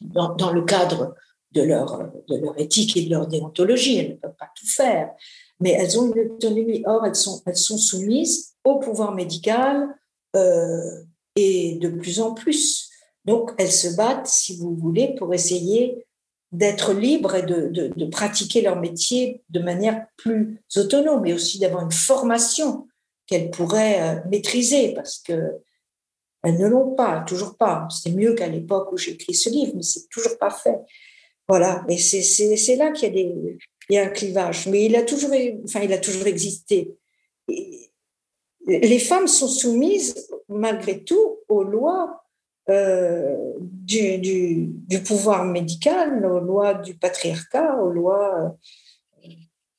dans, 0.00 0.52
le 0.52 0.62
cadre 0.62 1.14
de 1.52 1.62
leur, 1.62 2.10
de 2.28 2.36
leur 2.36 2.58
éthique 2.58 2.96
et 2.96 3.02
de 3.02 3.10
leur 3.10 3.26
déontologie. 3.26 3.98
Elles 3.98 4.10
ne 4.10 4.16
peuvent 4.16 4.36
pas 4.38 4.50
tout 4.56 4.66
faire, 4.66 5.10
mais 5.58 5.70
elles 5.70 5.98
ont 5.98 6.12
une 6.12 6.32
autonomie. 6.32 6.82
Or, 6.86 7.06
elles 7.06 7.14
sont, 7.14 7.42
elles 7.46 7.56
sont 7.56 7.78
soumises 7.78 8.54
au 8.64 8.78
pouvoir 8.78 9.14
médical 9.14 9.88
euh, 10.36 11.02
et 11.36 11.76
de 11.76 11.88
plus 11.88 12.20
en 12.20 12.34
plus. 12.34 12.90
Donc, 13.24 13.52
elles 13.58 13.72
se 13.72 13.96
battent, 13.96 14.26
si 14.26 14.56
vous 14.56 14.74
voulez, 14.74 15.14
pour 15.14 15.34
essayer 15.34 16.06
d'être 16.52 16.92
libres 16.92 17.36
et 17.36 17.42
de, 17.42 17.68
de, 17.68 17.92
de, 17.94 18.06
pratiquer 18.06 18.62
leur 18.62 18.80
métier 18.80 19.42
de 19.50 19.60
manière 19.60 20.06
plus 20.16 20.60
autonome, 20.76 21.22
mais 21.22 21.32
aussi 21.32 21.60
d'avoir 21.60 21.84
une 21.84 21.92
formation 21.92 22.88
qu'elles 23.26 23.50
pourraient 23.50 24.00
euh, 24.00 24.20
maîtriser 24.28 24.92
parce 24.92 25.18
que 25.18 25.60
elles 26.42 26.58
ne 26.58 26.68
l'ont 26.68 26.94
pas, 26.94 27.20
toujours 27.26 27.56
pas. 27.56 27.86
C'est 27.90 28.12
mieux 28.12 28.34
qu'à 28.34 28.48
l'époque 28.48 28.92
où 28.92 28.96
j'ai 28.96 29.12
écrit 29.12 29.34
ce 29.34 29.50
livre, 29.50 29.72
mais 29.76 29.82
c'est 29.82 30.08
toujours 30.08 30.38
pas 30.38 30.50
fait. 30.50 30.78
Voilà. 31.48 31.84
Et 31.88 31.98
c'est 31.98 32.76
là 32.76 32.92
qu'il 32.92 33.08
y 33.08 33.10
a 33.10 33.14
des, 33.14 33.58
il 33.88 33.94
y 33.94 33.98
a 33.98 34.04
un 34.04 34.08
clivage. 34.08 34.66
Mais 34.68 34.86
il 34.86 34.96
a 34.96 35.02
toujours, 35.02 35.30
enfin, 35.64 35.80
il 35.80 35.92
a 35.92 35.98
toujours 35.98 36.26
existé. 36.26 36.96
les 38.66 38.98
femmes 38.98 39.26
sont 39.26 39.48
soumises, 39.48 40.30
malgré 40.48 41.02
tout, 41.02 41.38
aux 41.48 41.64
lois 41.64 42.24
euh, 42.68 43.54
du, 43.60 44.18
du, 44.18 44.66
du, 44.66 45.02
pouvoir 45.02 45.44
médical, 45.44 46.24
aux 46.24 46.38
lois 46.38 46.74
du 46.74 46.94
patriarcat, 46.94 47.82
aux 47.82 47.90
lois 47.90 48.54
euh, 49.24 49.28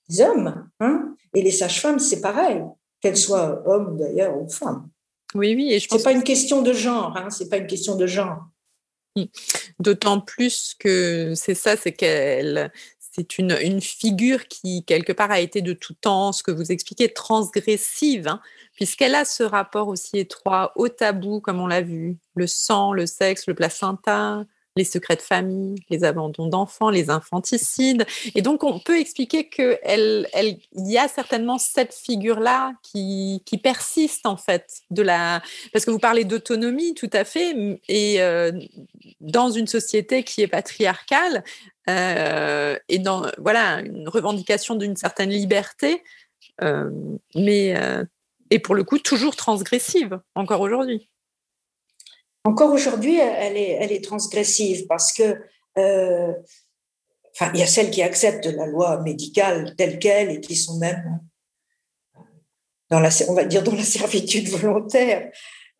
des 0.09 0.21
hommes. 0.21 0.69
Hein 0.81 1.15
et 1.33 1.41
les 1.41 1.51
sages-femmes, 1.51 1.99
c'est 1.99 2.19
pareil, 2.19 2.61
qu'elles 2.99 3.17
soient 3.17 3.63
hommes 3.65 3.97
d'ailleurs 3.97 4.37
ou 4.37 4.49
femmes. 4.49 4.89
Oui, 5.33 5.55
oui. 5.55 5.73
Et 5.73 5.79
je 5.79 5.87
pense. 5.87 6.03
Pas 6.03 6.11
une 6.11 6.23
question 6.23 6.61
de 6.61 6.73
genre. 6.73 7.15
Hein, 7.17 7.29
c'est 7.29 7.49
pas 7.49 7.57
une 7.57 7.67
question 7.67 7.95
de 7.95 8.07
genre. 8.07 8.45
D'autant 9.79 10.21
plus 10.21 10.75
que 10.79 11.33
c'est 11.35 11.53
ça, 11.53 11.75
c'est 11.75 11.91
qu'elle, 11.91 12.71
c'est 12.99 13.37
une, 13.37 13.57
une, 13.61 13.81
figure 13.81 14.47
qui, 14.47 14.85
quelque 14.85 15.11
part, 15.11 15.31
a 15.31 15.41
été 15.41 15.61
de 15.61 15.73
tout 15.73 15.93
temps, 15.93 16.31
ce 16.31 16.43
que 16.43 16.51
vous 16.51 16.71
expliquez, 16.71 17.11
transgressive, 17.11 18.29
hein, 18.29 18.39
puisqu'elle 18.73 19.15
a 19.15 19.25
ce 19.25 19.43
rapport 19.43 19.89
aussi 19.89 20.17
étroit 20.17 20.71
au 20.77 20.87
tabou, 20.87 21.41
comme 21.41 21.59
on 21.59 21.67
l'a 21.67 21.81
vu, 21.81 22.17
le 22.35 22.47
sang, 22.47 22.93
le 22.93 23.05
sexe, 23.05 23.47
le 23.47 23.53
placenta, 23.53 24.45
les 24.77 24.83
secrets 24.85 25.17
de 25.17 25.21
famille, 25.21 25.75
les 25.89 26.03
abandons 26.03 26.47
d'enfants, 26.47 26.89
les 26.89 27.09
infanticides. 27.09 28.05
Et 28.35 28.41
donc, 28.41 28.63
on 28.63 28.79
peut 28.79 28.99
expliquer 28.99 29.49
qu'il 29.49 29.77
elle, 29.83 30.27
y 30.73 30.97
a 30.97 31.07
certainement 31.07 31.57
cette 31.57 31.93
figure-là 31.93 32.73
qui, 32.81 33.41
persiste, 33.61 34.25
en 34.25 34.37
fait, 34.37 34.81
de 34.89 35.01
la... 35.01 35.41
parce 35.73 35.83
que 35.85 35.91
vous 35.91 35.99
parlez 35.99 36.23
d'autonomie, 36.23 36.93
tout 36.93 37.09
à 37.11 37.25
fait, 37.25 37.79
et 37.89 38.21
euh, 38.21 38.51
dans 39.19 39.49
une 39.49 39.67
société 39.67 40.23
qui 40.23 40.41
est 40.41 40.47
patriarcale, 40.47 41.43
euh, 41.89 42.77
et 42.87 42.99
dans, 42.99 43.25
voilà, 43.37 43.81
une 43.81 44.07
revendication 44.07 44.75
d'une 44.75 44.95
certaine 44.95 45.31
liberté, 45.31 46.01
euh, 46.61 46.89
mais, 47.35 47.75
et 48.49 48.59
pour 48.59 48.75
le 48.75 48.83
coup, 48.83 48.99
toujours 48.99 49.35
transgressive, 49.35 50.19
encore 50.35 50.61
aujourd'hui. 50.61 51.09
Encore 52.43 52.71
aujourd'hui, 52.71 53.17
elle 53.17 53.57
est, 53.57 54.03
transgressive 54.03 54.87
parce 54.87 55.13
que, 55.13 55.41
euh, 55.77 56.33
il 57.53 57.59
y 57.59 57.63
a 57.63 57.67
celles 57.67 57.91
qui 57.91 58.01
acceptent 58.01 58.47
la 58.47 58.65
loi 58.65 59.01
médicale 59.01 59.75
telle 59.77 59.99
qu'elle 59.99 60.31
et 60.31 60.41
qui 60.41 60.55
sont 60.55 60.77
même 60.77 61.21
dans 62.89 62.99
la, 62.99 63.09
on 63.29 63.33
va 63.33 63.45
dire, 63.45 63.63
dans 63.63 63.75
la 63.75 63.83
servitude 63.83 64.49
volontaire, 64.49 65.31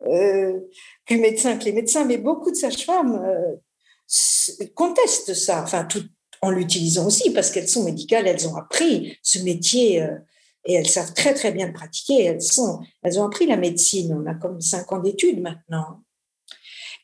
euh, 0.06 0.60
plus 1.04 1.18
médecins 1.18 1.58
que 1.58 1.64
les 1.64 1.72
médecins, 1.72 2.04
mais 2.04 2.18
beaucoup 2.18 2.50
de 2.50 2.56
sages-femmes 2.56 3.22
euh, 3.24 4.68
contestent 4.74 5.34
ça, 5.34 5.62
enfin, 5.62 5.84
tout 5.84 6.04
en 6.40 6.50
l'utilisant 6.50 7.06
aussi 7.06 7.30
parce 7.30 7.50
qu'elles 7.50 7.68
sont 7.68 7.84
médicales, 7.84 8.26
elles 8.26 8.48
ont 8.48 8.56
appris 8.56 9.16
ce 9.22 9.38
métier 9.40 10.02
euh, 10.02 10.16
et 10.64 10.74
elles 10.74 10.88
savent 10.88 11.14
très 11.14 11.34
très 11.34 11.52
bien 11.52 11.68
le 11.68 11.72
pratiquer. 11.72 12.24
Elles 12.24 12.42
sont, 12.42 12.80
elles 13.02 13.18
ont 13.20 13.24
appris 13.24 13.46
la 13.46 13.56
médecine. 13.56 14.12
On 14.14 14.28
a 14.28 14.34
comme 14.34 14.60
cinq 14.60 14.92
ans 14.92 14.98
d'études 14.98 15.40
maintenant. 15.40 16.02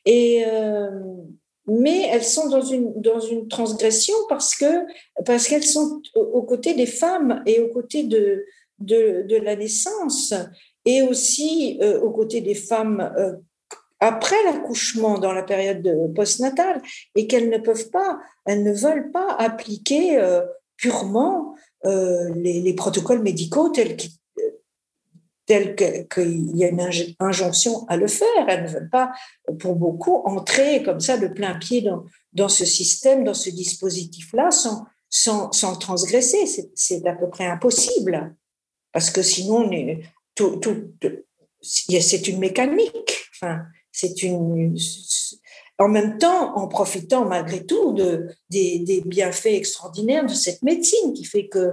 Euh, 0.07 0.89
mais 1.67 2.07
elles 2.07 2.23
sont 2.23 2.49
dans 2.49 2.61
une, 2.61 2.99
dans 2.99 3.19
une 3.19 3.47
transgression 3.47 4.15
parce 4.27 4.55
que 4.55 4.85
parce 5.25 5.47
qu'elles 5.47 5.63
sont 5.63 6.01
aux 6.15 6.41
côtés 6.43 6.73
des 6.73 6.87
femmes 6.87 7.43
et 7.45 7.59
aux 7.59 7.69
côtés 7.69 8.03
de, 8.03 8.45
de, 8.79 9.35
la 9.35 9.55
naissance 9.55 10.33
et 10.85 11.03
aussi 11.03 11.77
euh, 11.81 11.99
aux 12.01 12.09
côtés 12.09 12.41
des 12.41 12.55
femmes 12.55 13.13
euh, 13.17 13.33
après 13.99 14.41
l'accouchement 14.45 15.19
dans 15.19 15.33
la 15.33 15.43
période 15.43 16.11
postnatale 16.15 16.81
et 17.15 17.27
qu'elles 17.27 17.49
ne 17.49 17.57
peuvent 17.59 17.91
pas, 17.91 18.19
elles 18.45 18.63
ne 18.63 18.73
veulent 18.73 19.11
pas 19.11 19.35
appliquer 19.37 20.17
purement 20.77 21.53
les, 21.83 22.61
les, 22.61 22.73
protocoles 22.73 23.21
médicaux 23.21 23.67
tels 23.69 23.97
qu'ils 23.97 24.18
tel 25.49 25.75
qu'il 26.07 26.55
y 26.55 26.63
a 26.63 26.67
une 26.67 26.91
injonction 27.19 27.87
à 27.87 27.97
le 27.97 28.05
faire. 28.05 28.45
Elles 28.47 28.65
ne 28.65 28.67
veulent 28.67 28.89
pas, 28.91 29.11
pour 29.59 29.75
beaucoup, 29.75 30.17
entrer 30.25 30.83
comme 30.83 30.99
ça 30.99 31.17
de 31.17 31.27
plein 31.27 31.55
pied 31.55 31.83
dans, 32.33 32.49
ce 32.49 32.65
système, 32.65 33.23
dans 33.23 33.33
ce 33.33 33.49
dispositif-là, 33.49 34.51
sans, 34.51 34.85
sans, 35.09 35.75
transgresser. 35.79 36.45
C'est 36.75 37.07
à 37.07 37.13
peu 37.13 37.31
près 37.31 37.47
impossible, 37.47 38.35
parce 38.93 39.09
que 39.09 39.23
sinon, 39.23 39.67
c'est 41.61 42.27
une 42.27 42.39
mécanique. 42.39 43.17
Enfin, 43.33 43.63
c'est 43.91 44.21
une. 44.21 44.77
En 45.79 45.87
même 45.87 46.19
temps, 46.19 46.57
en 46.57 46.67
profitant 46.67 47.25
malgré 47.25 47.65
tout 47.65 47.93
de, 47.93 48.27
des, 48.51 48.79
des 48.79 49.01
bienfaits 49.01 49.47
extraordinaires 49.47 50.27
de 50.27 50.33
cette 50.33 50.61
médecine 50.61 51.13
qui 51.13 51.23
fait 51.23 51.47
que 51.47 51.71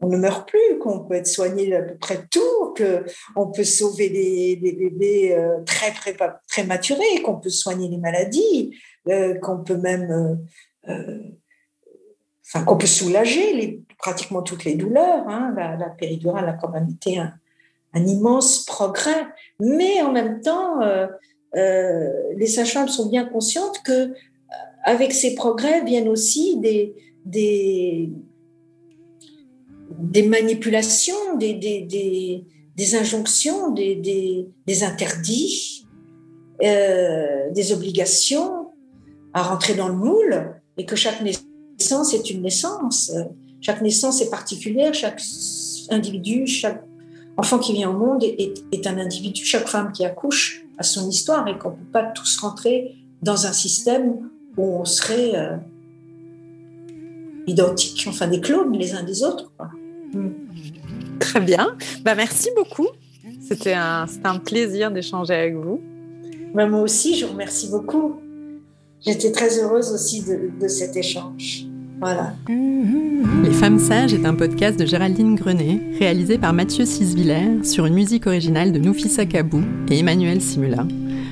on 0.00 0.08
ne 0.08 0.16
meurt 0.16 0.48
plus, 0.48 0.78
qu'on 0.78 1.00
peut 1.00 1.14
être 1.14 1.26
soigné 1.26 1.74
à 1.74 1.82
peu 1.82 1.96
près 1.96 2.26
tout, 2.30 2.40
qu'on 2.78 3.50
peut 3.50 3.64
sauver 3.64 4.08
des, 4.08 4.56
bébés 4.56 5.34
euh, 5.34 5.60
très 5.64 5.92
prématurés, 6.48 7.22
qu'on 7.24 7.36
peut 7.36 7.50
soigner 7.50 7.88
les 7.88 7.98
maladies, 7.98 8.78
euh, 9.08 9.34
qu'on 9.34 9.58
peut 9.58 9.76
même, 9.76 10.38
euh, 10.88 11.18
enfin, 12.46 12.64
qu'on 12.64 12.76
peut 12.76 12.86
soulager 12.86 13.82
pratiquement 13.98 14.42
toutes 14.42 14.64
les 14.64 14.74
douleurs. 14.74 15.28
Hein. 15.28 15.54
La, 15.56 15.90
péridurale 15.90 16.48
a 16.48 16.52
quand 16.52 16.70
même 16.70 16.88
été 16.90 17.18
un, 17.18 17.34
immense 17.94 18.64
progrès, 18.64 19.26
mais 19.58 20.00
en 20.02 20.12
même 20.12 20.40
temps, 20.40 20.78
les 21.54 22.46
sages-femmes 22.46 22.86
sont 22.86 23.08
bien 23.08 23.24
conscientes 23.24 23.82
que 23.82 24.12
avec 24.84 25.12
ces 25.12 25.34
progrès 25.34 25.84
viennent 25.84 26.08
aussi 26.08 26.58
des, 26.58 26.94
manipulations, 30.22 31.36
des, 31.36 32.44
des, 32.78 32.94
injonctions, 32.94 33.72
des, 33.72 34.46
interdits, 34.82 35.86
euh, 36.62 37.50
des 37.50 37.72
obligations 37.72 38.68
à 39.34 39.42
rentrer 39.42 39.74
dans 39.74 39.88
le 39.88 39.94
moule 39.94 40.54
et 40.76 40.86
que 40.86 40.96
chaque 40.96 41.20
naissance 41.20 42.14
est 42.14 42.30
une 42.30 42.42
naissance. 42.42 43.12
Chaque 43.60 43.82
naissance 43.82 44.22
est 44.22 44.30
particulière, 44.30 44.94
chaque 44.94 45.20
individu, 45.90 46.46
chaque 46.46 46.84
enfant 47.36 47.58
qui 47.58 47.72
vient 47.72 47.90
au 47.90 47.98
monde 47.98 48.22
est, 48.22 48.86
un 48.86 48.98
individu, 48.98 49.44
chaque 49.44 49.68
femme 49.68 49.92
qui 49.92 50.04
accouche 50.04 50.64
a 50.78 50.84
son 50.84 51.08
histoire 51.08 51.48
et 51.48 51.58
qu'on 51.58 51.70
ne 51.70 51.74
peut 51.74 51.92
pas 51.92 52.04
tous 52.04 52.38
rentrer 52.38 52.94
dans 53.22 53.46
un 53.46 53.52
système 53.52 54.30
où 54.56 54.80
on 54.80 54.84
serait 54.84 55.34
euh, 55.34 55.56
identiques, 57.48 58.06
enfin 58.08 58.28
des 58.28 58.40
clones 58.40 58.72
les 58.72 58.94
uns 58.94 59.02
des 59.02 59.24
autres. 59.24 59.52
Quoi. 59.56 59.70
Très 61.18 61.40
bien. 61.40 61.76
Bah, 62.04 62.14
merci 62.14 62.48
beaucoup. 62.56 62.88
C'était 63.46 63.74
un, 63.74 64.06
un 64.24 64.38
plaisir 64.38 64.90
d'échanger 64.90 65.34
avec 65.34 65.54
vous. 65.54 65.80
Bah, 66.54 66.66
moi 66.66 66.80
aussi, 66.80 67.16
je 67.16 67.26
vous 67.26 67.32
remercie 67.32 67.68
beaucoup. 67.70 68.14
J'étais 69.04 69.32
très 69.32 69.58
heureuse 69.58 69.92
aussi 69.92 70.22
de, 70.24 70.50
de, 70.60 70.68
cet 70.68 70.96
échange. 70.96 71.66
Voilà. 72.00 72.34
Les 72.48 73.52
Femmes 73.52 73.78
Sages 73.78 74.14
est 74.14 74.24
un 74.24 74.34
podcast 74.34 74.78
de 74.78 74.86
Géraldine 74.86 75.34
Grenet, 75.34 75.80
réalisé 75.98 76.38
par 76.38 76.52
Mathieu 76.52 76.84
Sisviller 76.84 77.64
sur 77.64 77.86
une 77.86 77.94
musique 77.94 78.26
originale 78.26 78.72
de 78.72 78.78
Noufissa 78.78 79.26
Kabou 79.26 79.62
et 79.90 79.98
Emmanuel 79.98 80.40
Simula. 80.40 80.86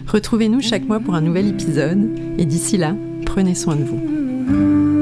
Retrouvez-nous 0.07 0.61
chaque 0.61 0.87
mois 0.87 1.01
pour 1.01 1.15
un 1.15 1.21
nouvel 1.21 1.49
épisode 1.49 2.09
et 2.39 2.45
d'ici 2.45 2.77
là, 2.77 2.95
prenez 3.25 3.55
soin 3.55 3.77
de 3.77 3.85
vous. 3.85 4.96